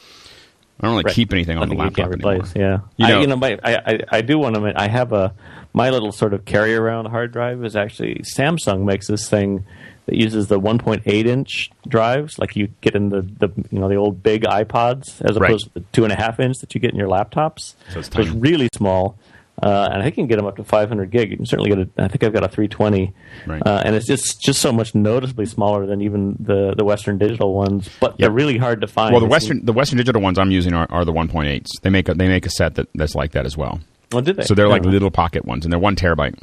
[0.80, 1.14] I don't really Right.
[1.14, 2.46] keep anything on the Nothing laptop can't anymore.
[2.54, 4.72] Yeah, You know- I, you know, my, I, I, I do want to.
[4.80, 5.32] I have a
[5.72, 9.64] my little sort of carry around hard drive is actually Samsung makes this thing
[10.06, 13.96] that uses the 1.8 inch drives, like you get in the, the you know the
[13.96, 15.50] old big iPods, as Right.
[15.50, 17.74] opposed to the two and a half inch that you get in your laptops.
[17.90, 19.18] So it's So it's really small.
[19.60, 21.30] Uh, and I think you can get them up to 500 gig.
[21.30, 22.04] You can certainly get a.
[22.04, 23.12] I think I've got a 320,
[23.46, 23.60] Right.
[23.66, 27.52] uh, and it's just just so much noticeably smaller than even the the Western Digital
[27.54, 27.88] ones.
[28.00, 29.12] But they're really hard to find.
[29.12, 31.66] Well, the Western the Western Digital ones I'm using are, are the 1.8s.
[31.82, 33.80] They make a they make a set that, that's like that as well.
[34.12, 34.44] Oh, did they?
[34.44, 36.38] So they're like little pocket ones, and they're one terabyte.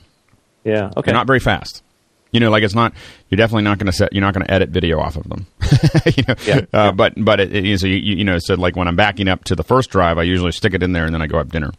[0.63, 0.87] Yeah.
[0.97, 1.01] Okay.
[1.05, 1.83] They're not very fast.
[2.31, 2.93] You know, like it's not.
[3.29, 4.11] You're definitely not going to set.
[4.11, 5.47] You're not going to edit video off of them.
[6.17, 6.91] you know, Yeah, uh, yeah.
[6.91, 9.55] but but it, it, so you, you know, so like when I'm backing up to
[9.55, 11.71] the first drive, I usually stick it in there, and then I go have dinner,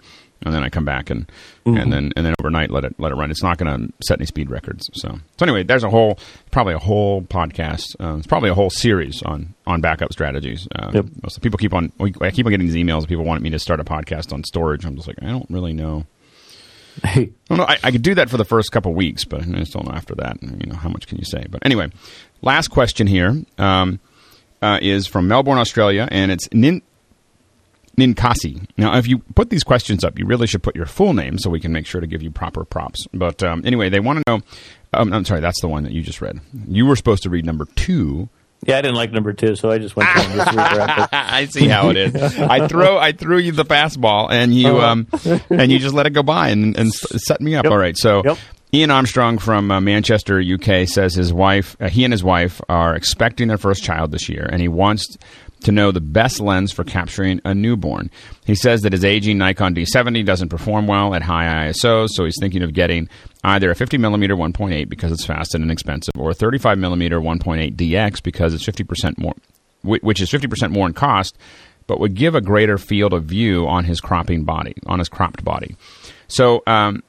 [0.45, 1.31] and then I come back and
[1.67, 1.79] Mm-hmm.
[1.79, 3.31] and then and then overnight let it let it run.
[3.33, 4.89] It's not going to set any speed records.
[4.95, 6.17] So so anyway, there's a whole
[6.53, 7.97] probably a whole podcast.
[7.99, 10.69] Uh, it's probably a whole series on on backup strategies.
[10.77, 11.07] Uh, Yep.
[11.29, 11.91] So people keep on.
[11.99, 13.09] we- I keep on getting these emails.
[13.09, 14.85] People want me to start a podcast on storage.
[14.85, 16.07] I'm just like I don't really know.
[17.05, 17.65] I don't know.
[17.65, 19.93] I, I could do that for the first couple weeks, but I just don't know
[19.95, 20.39] after that.
[20.43, 21.45] You know, how much can you say?
[21.51, 21.89] But anyway,
[22.43, 23.99] last question here um,
[24.63, 26.81] uh, is from Melbourne, Australia, and it's Nin.
[27.97, 28.69] Ninkasi.
[28.77, 31.51] Now, if you put these questions up, you really should put your full name so
[31.51, 33.07] we can make sure to give you proper props.
[33.13, 34.41] But um, anyway, they want to know.
[34.93, 36.41] Um, I'm sorry, that's the one that you just read.
[36.69, 38.29] You were supposed to read number two.
[38.65, 41.09] Yeah, I didn't like number two, so I just went down this route.
[41.13, 42.15] I see how it is.
[42.39, 45.07] I throw I threw you the fastball, and you um
[45.51, 47.65] and you just let it go by and and set me up.
[47.65, 47.73] Yep.
[47.73, 48.23] All right, so.
[48.25, 48.39] Yep.
[48.75, 52.97] Ian Armstrong from uh, Manchester, UK, says his wife, uh, he and his wife are
[52.97, 55.17] expecting their first child this year, and he wants
[55.63, 58.11] to know the best lens for capturing a newborn.
[58.45, 62.37] He says that his aging Nikon D70 doesn't perform well at high ISO, so he's
[62.41, 63.09] thinking of getting
[63.43, 67.75] either a 50 millimeter 1.8 because it's fast and inexpensive, or a 35 millimeter 1.8
[67.75, 69.35] DX because it's 50% more,
[69.83, 71.37] which is 50% more in cost,
[71.87, 75.45] but would give a greater field of view on his cropping body, on his cropped
[75.45, 75.77] body.
[76.29, 77.03] So, um,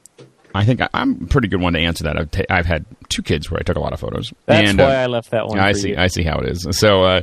[0.58, 2.18] I think I, I'm a pretty good one to answer that.
[2.18, 4.32] I've, ta- I've had two kids where I took a lot of photos.
[4.46, 5.60] That's and, why uh, I left that one.
[5.60, 5.90] I see.
[5.90, 5.96] you.
[5.96, 6.66] I see how it is.
[6.72, 7.22] So, uh,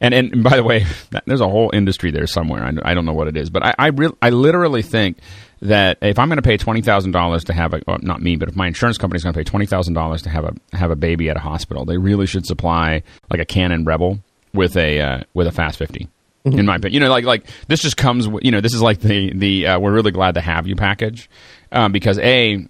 [0.00, 2.62] and and by the way, that, there's a whole industry there somewhere.
[2.62, 5.18] I, I don't know what it is, but I I, real I literally think
[5.62, 8.36] that if I'm going to pay twenty thousand dollars to have a well, not me,
[8.36, 10.54] but if my insurance company is going to pay twenty thousand dollars to have a
[10.76, 14.20] have a baby at a hospital, they really should supply like a Canon Rebel
[14.54, 16.08] with a uh, with a Fast 50
[16.46, 16.60] Mm-hmm.
[16.60, 18.28] In my opinion, you know, like like this just comes.
[18.40, 21.28] You know, this is like the the uh, we're really glad to have you package
[21.72, 22.68] um, because a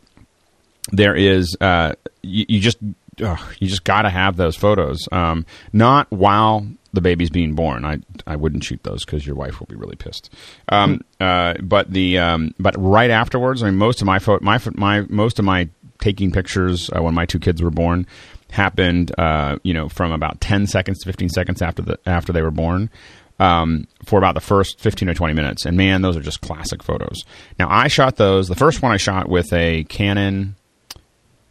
[0.93, 2.78] there is uh, you, you just
[3.22, 5.09] ugh, you just got to have those photos.
[5.12, 7.84] Um, not while the baby's being born.
[7.84, 10.32] I I wouldn't shoot those because your wife will be really pissed.
[10.68, 14.61] Um, uh, but the um, but right afterwards, I mean, most of my pho- my
[14.74, 15.68] my most of my
[15.99, 18.07] taking pictures uh, when my two kids were born
[18.51, 19.12] happened.
[19.18, 22.51] Uh, you know, from about ten seconds to fifteen seconds after the after they were
[22.51, 22.91] born.
[23.39, 25.66] Um, for about the first 15 or 20 minutes.
[25.66, 27.22] And man, those are just classic photos.
[27.59, 28.49] Now, I shot those.
[28.49, 30.57] The first one I shot with a Canon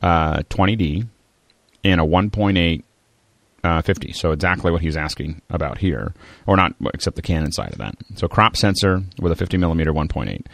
[0.05, 1.07] uh, 20D
[1.83, 2.83] and a 1.8
[3.63, 4.13] uh, 50.
[4.13, 6.13] So exactly what he's asking about here,
[6.45, 7.95] or not, except the Canon side of that.
[8.15, 10.45] So crop sensor with a 50 millimeter 1.8.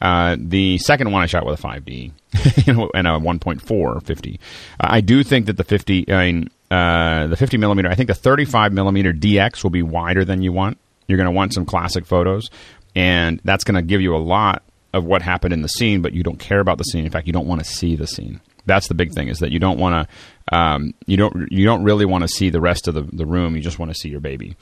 [0.00, 2.12] Uh, the second one I shot with a 5D
[2.66, 4.40] you know, and a 1.4 50.
[4.78, 8.08] Uh, I do think that the 50, I mean, uh, the 50 millimeter, I think
[8.08, 10.78] the 35 millimeter DX will be wider than you want.
[11.08, 12.50] You're going to want some classic photos,
[12.94, 16.12] and that's going to give you a lot of what happened in the scene, but
[16.12, 17.06] you don't care about the scene.
[17.06, 18.40] In fact, you don't want to see the scene.
[18.68, 20.08] That's the big thing is that you don't want
[20.52, 23.56] um, you don't you don't really want to see the rest of the, the room.
[23.56, 24.56] You just want to see your baby,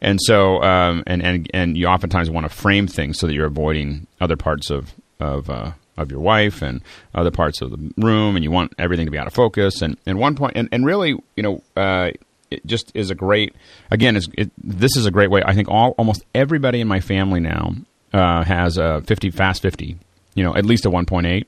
[0.00, 3.46] and so um, and and and you oftentimes want to frame things so that you're
[3.46, 6.82] avoiding other parts of of uh, of your wife and
[7.14, 9.82] other parts of the room, and you want everything to be out of focus.
[9.82, 12.10] And and one point, and, and really, you know, uh,
[12.50, 13.54] it just is a great.
[13.90, 15.42] Again, it, this is a great way.
[15.44, 17.74] I think all almost everybody in my family now
[18.12, 19.98] uh, has a 50 fast 50.
[20.34, 21.44] You know, at least a 1.8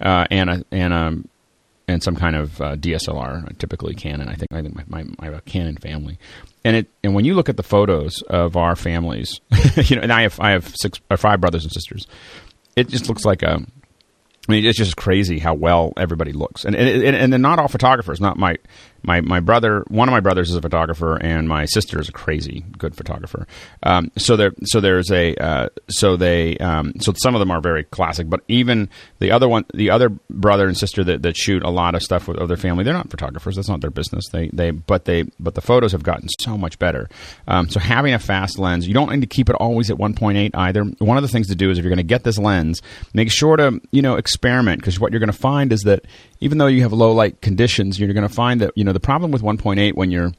[0.00, 1.18] uh, and a and a
[1.88, 4.28] and some kind of uh, DSLR, typically Canon.
[4.28, 6.18] I think I think my, my, I have a Canon family,
[6.64, 9.40] and it and when you look at the photos of our families,
[9.76, 12.06] you know, and I have I have six or five brothers and sisters,
[12.76, 13.58] it just looks like a
[14.48, 17.68] I mean, it's just crazy how well everybody looks, and and, and they're not all
[17.68, 18.20] photographers.
[18.20, 18.56] Not my
[19.08, 19.84] my my brother.
[19.88, 23.46] One of my brothers is a photographer, and my sister is a crazy good photographer.
[23.82, 27.60] Um, so there, so there's a uh, so they um, so some of them are
[27.60, 31.64] very classic, but even the other one, the other brother and sister that, that shoot
[31.64, 33.56] a lot of stuff with other family, they're not photographers.
[33.56, 34.28] That's not their business.
[34.30, 37.08] They they but they but the photos have gotten so much better.
[37.48, 40.50] Um, so having a fast lens, you don't need to keep it always at 1.8
[40.52, 40.84] either.
[40.84, 42.82] One of the things to do is if you're going to get this lens,
[43.14, 46.04] make sure to you know experiment because what you're going to find is that
[46.40, 49.00] even though you have low light conditions, you're going to find that you know the
[49.00, 50.32] problem with 1.8 when you're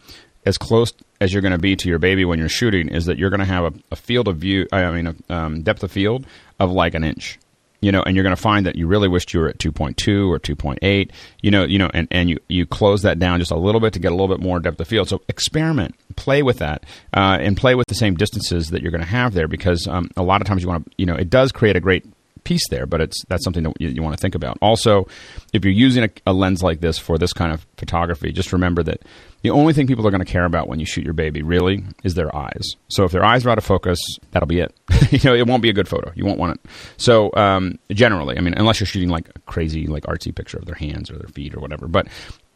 [0.45, 3.17] as close as you're going to be to your baby when you're shooting is that
[3.17, 4.67] you're going to have a, a, field of view.
[4.71, 6.25] I mean, a um, depth of field
[6.59, 7.39] of like an inch.
[7.81, 10.29] You know, and you're going to find that you really wished you were at 2.2
[10.29, 11.11] or 2.8.
[11.41, 13.93] You know, you know, and, and you you close that down just a little bit
[13.93, 15.07] to get a little bit more depth of field.
[15.07, 16.83] So experiment, play with that,
[17.13, 20.11] uh, and play with the same distances that you're going to have there because um,
[20.17, 22.05] a lot of times you want to, you know, it does create a great
[22.49, 24.57] piece there, but it's that's something that you, you want to think about.
[24.59, 25.07] Also,
[25.53, 28.81] if you're using a, a, lens like this for this kind of photography, just remember
[28.81, 29.03] that
[29.43, 31.83] the only thing people are going to care about when you shoot your baby really
[32.03, 32.63] is their eyes.
[32.87, 33.99] So if their eyes are out of focus,
[34.31, 34.73] that'll be it.
[35.11, 36.11] you know, it won't be a good photo.
[36.15, 36.71] You won't want it.
[36.97, 40.65] So um, generally, I mean, unless you're shooting like a crazy, like artsy picture of
[40.65, 42.07] their hands or their feet or whatever, but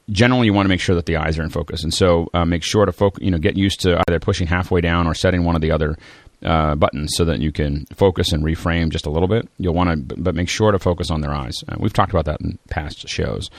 [0.10, 2.44] generally you want to make sure that the eyes are in focus and so uh,
[2.44, 5.46] make sure to focus you know get used to either pushing halfway down or setting
[5.46, 5.96] one of the other
[6.44, 9.48] uh, buttons so that you can focus and reframe just a little bit.
[9.58, 11.64] You'll want to, but make sure to focus on their eyes.
[11.68, 13.50] Uh, we've talked about that in past shows,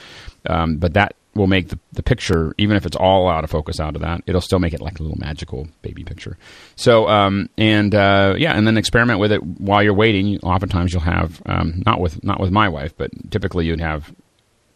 [0.49, 3.79] um, but that will make the, the picture, even if it's all out of focus
[3.79, 6.37] out of that, it'll still make it like a little magical baby picture.
[6.75, 10.39] So, um, and uh, yeah, and then experiment with it while you're waiting.
[10.39, 14.13] Oftentimes, you'll have um, not with not with my wife, but typically you'd have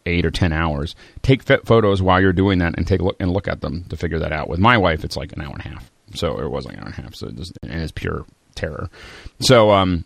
[0.06, 0.94] eight or ten hours.
[1.22, 3.96] Take photos while you're doing that and take a look and look at them to
[3.96, 4.48] figure that out.
[4.48, 5.90] With my wife, it's like an hour and a half.
[6.14, 7.14] So it was like an hour and a half.
[7.14, 8.90] So it and it's pure terror.
[9.40, 10.04] So, um,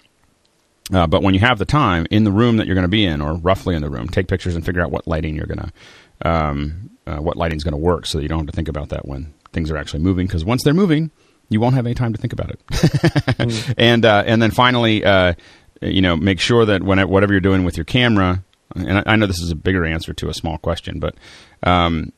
[0.93, 3.05] uh, but when you have the time in the room that you're going to be
[3.05, 5.59] in, or roughly in the room, take pictures and figure out what lighting you're going
[5.59, 8.53] to, um, uh, what lighting is going to work, so that you don't have to
[8.53, 10.27] think about that when things are actually moving.
[10.27, 11.11] Because once they're moving,
[11.49, 12.67] you won't have any time to think about it.
[12.69, 13.75] mm.
[13.79, 15.35] And uh, and then finally, uh,
[15.81, 18.45] you know, make sure that when whatever you're doing with your camera,
[18.75, 21.15] and I, I, know this is a bigger answer to a small question, but
[21.63, 22.13] um,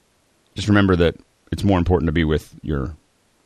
[0.54, 1.16] just remember that
[1.52, 2.96] it's more important to be with your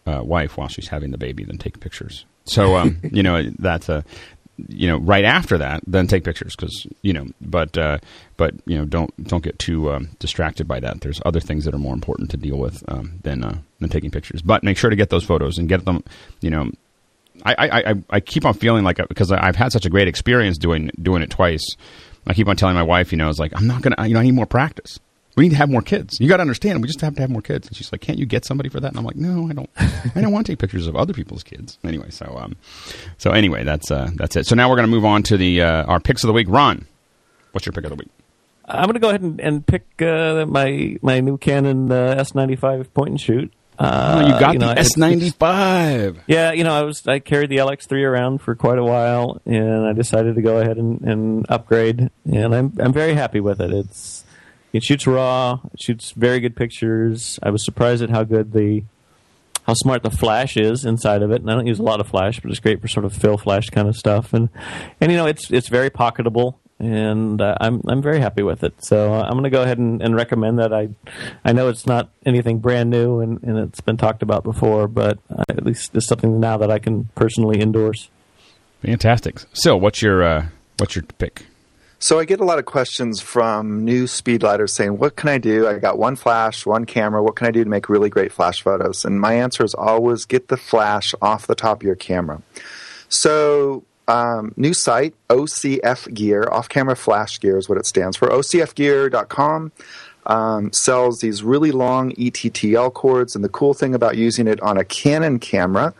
[0.07, 2.25] uh, wife while she's having the baby than take pictures.
[2.45, 4.05] So um, you know that's a
[4.69, 7.99] you know right after that then take pictures because you know but uh,
[8.37, 11.01] but you know don't don't get too um, distracted by that.
[11.01, 14.11] There's other things that are more important to deal with um, than uh, than taking
[14.11, 14.43] pictures.
[14.43, 16.03] But make sure to get those photos and get them
[16.41, 16.71] you know
[17.45, 20.59] I, I, I, I keep on feeling like because I've had such a great experience
[20.59, 21.65] doing doing it twice.
[22.27, 24.21] I keep on telling my wife you know it's like I'm not gonna you know
[24.21, 24.99] I need more practice
[25.41, 26.20] we need to have more kids.
[26.20, 27.66] You got to understand, we just have to have more kids.
[27.66, 28.88] And she's like, can't you get somebody for that?
[28.88, 29.70] And I'm like, no, I don't.
[30.14, 31.78] I don't want to take pictures of other people's kids.
[31.82, 32.57] Anyway, so um,
[33.16, 34.47] so anyway, that's uh, that's it.
[34.47, 36.47] So now we're going to move on to the uh, our picks of the week.
[36.51, 36.86] Ron,
[37.53, 38.11] what's your pick of the week?
[38.66, 42.93] I'm going to go ahead and, and pick uh, my my new Canon uh, S95
[42.93, 43.51] point and shoot.
[43.78, 46.18] Uh, oh, you got you know, the S95.
[46.26, 49.86] Yeah, you know, I was I carried the LX3 around for quite a while, and
[49.86, 53.72] I decided to go ahead and, and upgrade, and I'm I'm very happy with it.
[53.72, 54.20] It's
[54.73, 55.59] it shoots raw.
[55.73, 57.39] It shoots very good pictures.
[57.43, 58.85] I was surprised at how good the
[59.64, 61.43] how smart the flash is inside of it.
[61.43, 63.37] And I don't use a lot of flash, but it's great for sort of fill
[63.37, 64.33] flash kind of stuff.
[64.33, 64.49] And
[65.01, 68.75] and you know it's it's very pocketable, and uh, I'm I'm very happy with it.
[68.85, 70.73] So uh, I'm going to go ahead and, and, recommend that.
[70.73, 70.89] I
[71.45, 75.18] I know it's not anything brand new, and, and it's been talked about before, but
[75.31, 78.09] uh, at least it's something now that I can personally endorse.
[78.83, 79.41] Fantastic.
[79.53, 80.47] So what's your uh,
[80.79, 81.47] what's your pick?
[82.03, 85.69] So I get a lot of questions from new speedlighters saying, "What can I do?
[85.69, 87.23] I got one flash, one camera.
[87.23, 90.25] What can I do to make really great flash photos?" And my answer is always
[90.25, 92.41] get the flash off the top of your camera.
[93.11, 98.29] So um, new site OCF Gear, Off Camera Flash Gear is what it stands for.
[98.29, 99.73] OCFgear.com.
[100.27, 103.35] Um, sells these really long ETTL cords.
[103.35, 105.95] And the cool thing about using it on a Canon camera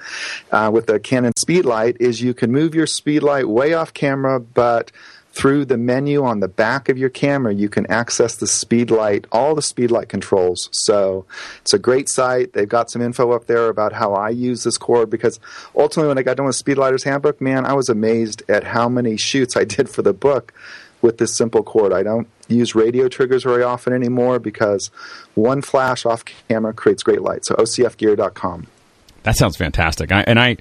[0.53, 4.93] uh, with a Canon speedlight is you can move your speedlight way off camera, but
[5.33, 9.27] through the menu on the back of your camera, you can access the speed light,
[9.31, 10.69] all the speed light controls.
[10.73, 11.25] So
[11.61, 12.53] it's a great site.
[12.53, 15.39] They've got some info up there about how I use this cord because
[15.75, 19.17] ultimately, when I got done with Speedliter's Handbook, man, I was amazed at how many
[19.17, 20.53] shoots I did for the book
[21.01, 21.93] with this simple cord.
[21.93, 24.89] I don't use radio triggers very often anymore because
[25.35, 27.47] one flash off camera creates great light.
[27.47, 28.67] So OCFgear.com.
[29.23, 30.13] That sounds fantastic.
[30.13, 30.57] I, and I,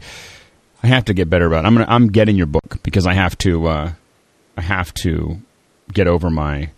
[0.84, 1.66] I have to get better about.
[1.66, 1.68] It.
[1.68, 3.68] I'm gonna, I'm getting your book because I have to.
[3.68, 3.92] Uh,
[4.60, 5.40] I have to
[5.94, 6.72] get over my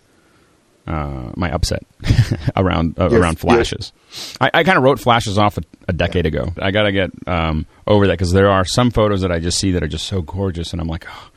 [0.86, 1.84] uh, my upset
[2.56, 3.92] around uh, around flashes.
[4.40, 6.54] I, I kind of wrote flashes off a, a decade ago.
[6.62, 9.58] I got to get um, over that because there are some photos that I just
[9.58, 11.30] see that are just so gorgeous, and I'm like, oh.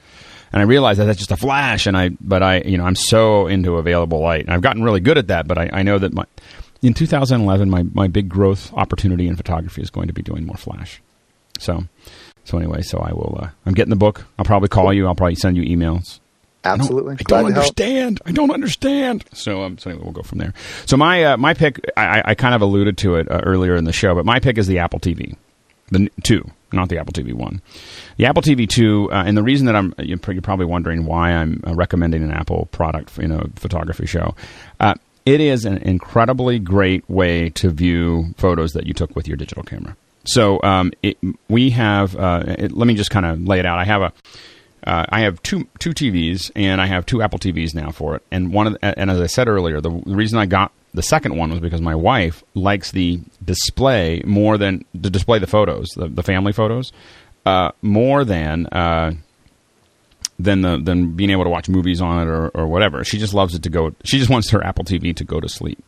[0.53, 1.87] and I realize that that's just a flash.
[1.87, 5.01] And I, but I, you know, I'm so into available light, and I've gotten really
[5.01, 5.49] good at that.
[5.49, 6.27] But I, I know that my
[6.83, 10.59] in 2011, my my big growth opportunity in photography is going to be doing more
[10.59, 11.01] flash.
[11.59, 11.85] So,
[12.45, 13.39] so anyway, so I will.
[13.41, 14.27] Uh, I'm getting the book.
[14.39, 15.07] I'll probably call you.
[15.07, 16.21] I'll probably send you emails.
[16.65, 17.15] Absolutely.
[17.15, 18.21] I don't, I don't understand.
[18.25, 19.25] I don't understand.
[19.33, 20.55] So, um, so anyway, we'll go from there.
[20.87, 23.85] So my uh, my pick, I, I kind of alluded to it uh, earlier in
[23.85, 25.37] the show, but my pick is the Apple TV,
[25.91, 27.61] the two, not the Apple TV one.
[28.17, 31.63] The Apple TV two, uh, and the reason that I'm you're probably wondering why I'm
[31.67, 34.35] uh, recommending an Apple product in a photography show.
[34.81, 34.95] Uh,
[35.27, 39.63] it is an incredibly great way to view photos that you took with your digital
[39.63, 39.97] camera.
[40.27, 42.17] So um, it, we have.
[42.17, 43.79] Uh, it, let me just kind of lay it out.
[43.79, 44.13] I have a
[44.87, 48.23] uh, I have two two TVs and I have two Apple TVs now for it.
[48.31, 51.03] And one of the, and as I said earlier, the, the, reason I got the
[51.03, 55.89] second one was because my wife likes the display more than to display the photos,
[55.97, 56.93] the, the family photos,
[57.47, 59.13] uh, more than uh,
[60.39, 63.05] than the than being able to watch movies on it or, or whatever.
[63.05, 63.95] She just loves it to go.
[64.05, 65.83] She just wants her Apple TV to go to sleep.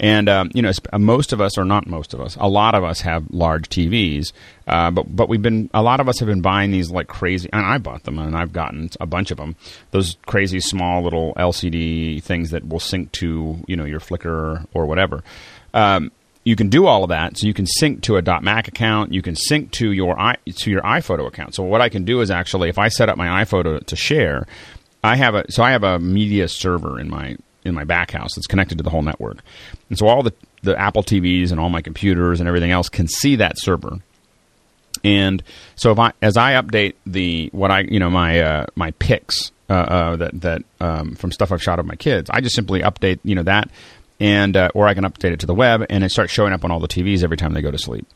[0.00, 2.74] And um, you know, uh, most of us, or not most of us, a lot
[2.74, 4.32] of us have large TVs.
[4.66, 7.48] Uh, but but we've been a lot of us have been buying these like crazy,
[7.52, 9.56] and I bought them, and I've gotten a bunch of them.
[9.90, 14.86] Those crazy small little LCD things that will sync to you know your Flickr or
[14.86, 15.24] whatever.
[15.74, 16.12] Um,
[16.44, 17.36] you can do all of that.
[17.36, 19.12] So you can sync to a .Mac account.
[19.12, 21.54] You can sync to your i to your iPhoto account.
[21.54, 24.46] So what I can do is actually, if I set up my iPhoto to share,
[25.04, 28.34] I have a so I have a media server in my in my back house
[28.34, 29.38] that's connected to the whole network.
[29.88, 30.32] And so all the,
[30.62, 33.98] the Apple TVs and all my computers and everything else can see that server.
[35.04, 35.42] And
[35.76, 39.52] so if I, as I update the what I you know my uh, my pics
[39.68, 42.80] uh, uh, that that um, from stuff I've shot of my kids, I just simply
[42.80, 43.70] update you know that
[44.20, 46.64] and uh, or I can update it to the web, and it starts showing up
[46.64, 48.06] on all the TVs every time they go to sleep.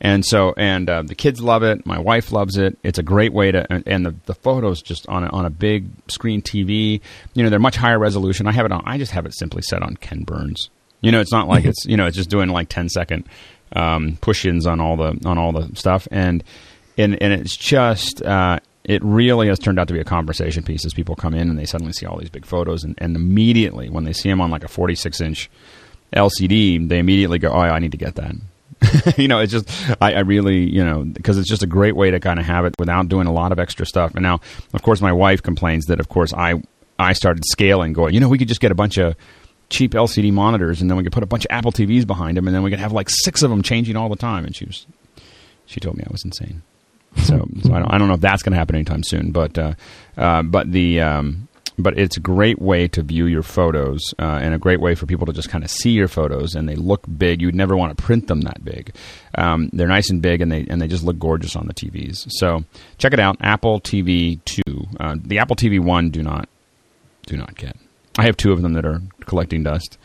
[0.00, 1.86] And so, and uh, the kids love it.
[1.86, 2.78] My wife loves it.
[2.82, 5.50] It's a great way to, and, and the, the photos just on a, on a
[5.50, 7.00] big screen TV.
[7.34, 8.48] You know, they're much higher resolution.
[8.48, 8.82] I have it on.
[8.84, 10.70] I just have it simply set on Ken Burns.
[11.00, 13.28] You know, it's not like it's you know it's just doing like 10 second
[13.74, 16.42] um, push-ins on all the on all the stuff, and
[16.98, 18.22] and and it's just.
[18.22, 21.48] Uh, it really has turned out to be a conversation piece as people come in
[21.48, 24.40] and they suddenly see all these big photos and, and immediately when they see them
[24.40, 25.50] on like a 46 inch
[26.12, 28.34] LCD, they immediately go, "Oh, I need to get that."
[29.16, 29.68] you know, it's just
[30.00, 32.64] I, I really, you know, because it's just a great way to kind of have
[32.64, 34.14] it without doing a lot of extra stuff.
[34.14, 34.40] And now,
[34.74, 36.62] of course, my wife complains that, of course, I
[36.98, 39.16] I started scaling, going, you know, we could just get a bunch of
[39.70, 42.46] cheap LCD monitors, and then we could put a bunch of Apple TVs behind them,
[42.46, 44.44] and then we could have like six of them changing all the time.
[44.44, 44.86] And she was,
[45.66, 46.62] she told me I was insane.
[47.16, 49.58] So, so I, don't, I don't know if that's going to happen anytime soon, but
[49.58, 49.74] uh,
[50.16, 51.48] uh, but the um,
[51.78, 55.06] but it's a great way to view your photos uh, and a great way for
[55.06, 57.40] people to just kind of see your photos and they look big.
[57.40, 58.94] You'd never want to print them that big.
[59.36, 62.26] Um, they're nice and big and they and they just look gorgeous on the TVs.
[62.30, 62.64] So
[62.98, 64.86] check it out, Apple TV two.
[64.98, 66.48] Uh, the Apple TV one do not
[67.26, 67.76] do not get.
[68.18, 69.96] I have two of them that are collecting dust,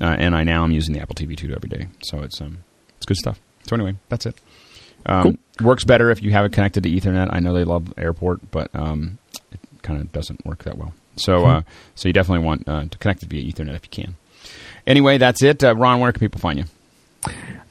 [0.00, 1.88] uh, and I now am using the Apple TV two every day.
[2.02, 2.58] So it's um
[2.96, 3.40] it's good stuff.
[3.64, 4.36] So anyway, that's it.
[5.06, 5.66] Um, cool.
[5.66, 7.28] Works better if you have it connected to Ethernet.
[7.30, 9.18] I know they love Airport, but um,
[9.52, 10.94] it kind of doesn't work that well.
[11.16, 11.62] So, uh,
[11.94, 14.16] so you definitely want uh, to connect it via Ethernet if you can.
[14.86, 15.62] Anyway, that's it.
[15.62, 16.64] Uh, Ron, where can people find you?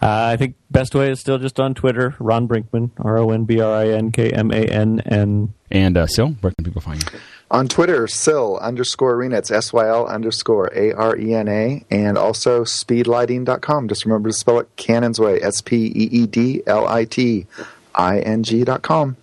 [0.01, 3.43] Uh, I think best way is still just on Twitter, Ron Brinkmann, R O N
[3.45, 5.53] B R I N K M A N N.
[5.69, 7.19] And uh, Syl, where can people find you?
[7.51, 9.37] On Twitter, Syl underscore arena.
[9.37, 11.85] It's S Y L underscore A R E N A.
[11.91, 13.89] And also speedliting.com.
[13.89, 15.41] Just remember to spell it Canon's Way.
[15.41, 17.45] S P E E D L I T
[17.93, 19.17] I N G.com.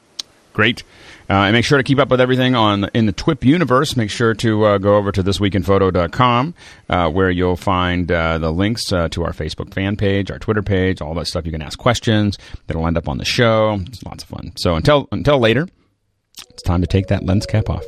[0.52, 0.82] Great.
[1.30, 3.96] Uh, and make sure to keep up with everything on in the TWIP universe.
[3.96, 6.54] Make sure to uh, go over to thisweekinphoto.com
[6.88, 10.62] uh, where you'll find uh, the links uh, to our Facebook fan page, our Twitter
[10.62, 11.46] page, all that stuff.
[11.46, 13.78] You can ask questions that'll end up on the show.
[13.86, 14.52] It's lots of fun.
[14.56, 15.66] So until until later,
[16.50, 17.84] it's time to take that lens cap off.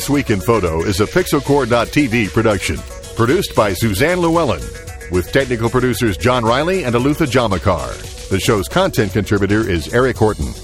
[0.00, 2.78] This Week in Photo is a PixelCorps.tv production.
[3.16, 4.62] Produced by Suzanne Llewellyn.
[5.10, 8.30] With technical producers John Riley and Alutha Jamakar.
[8.30, 10.54] The show's content contributor is Eric Horton.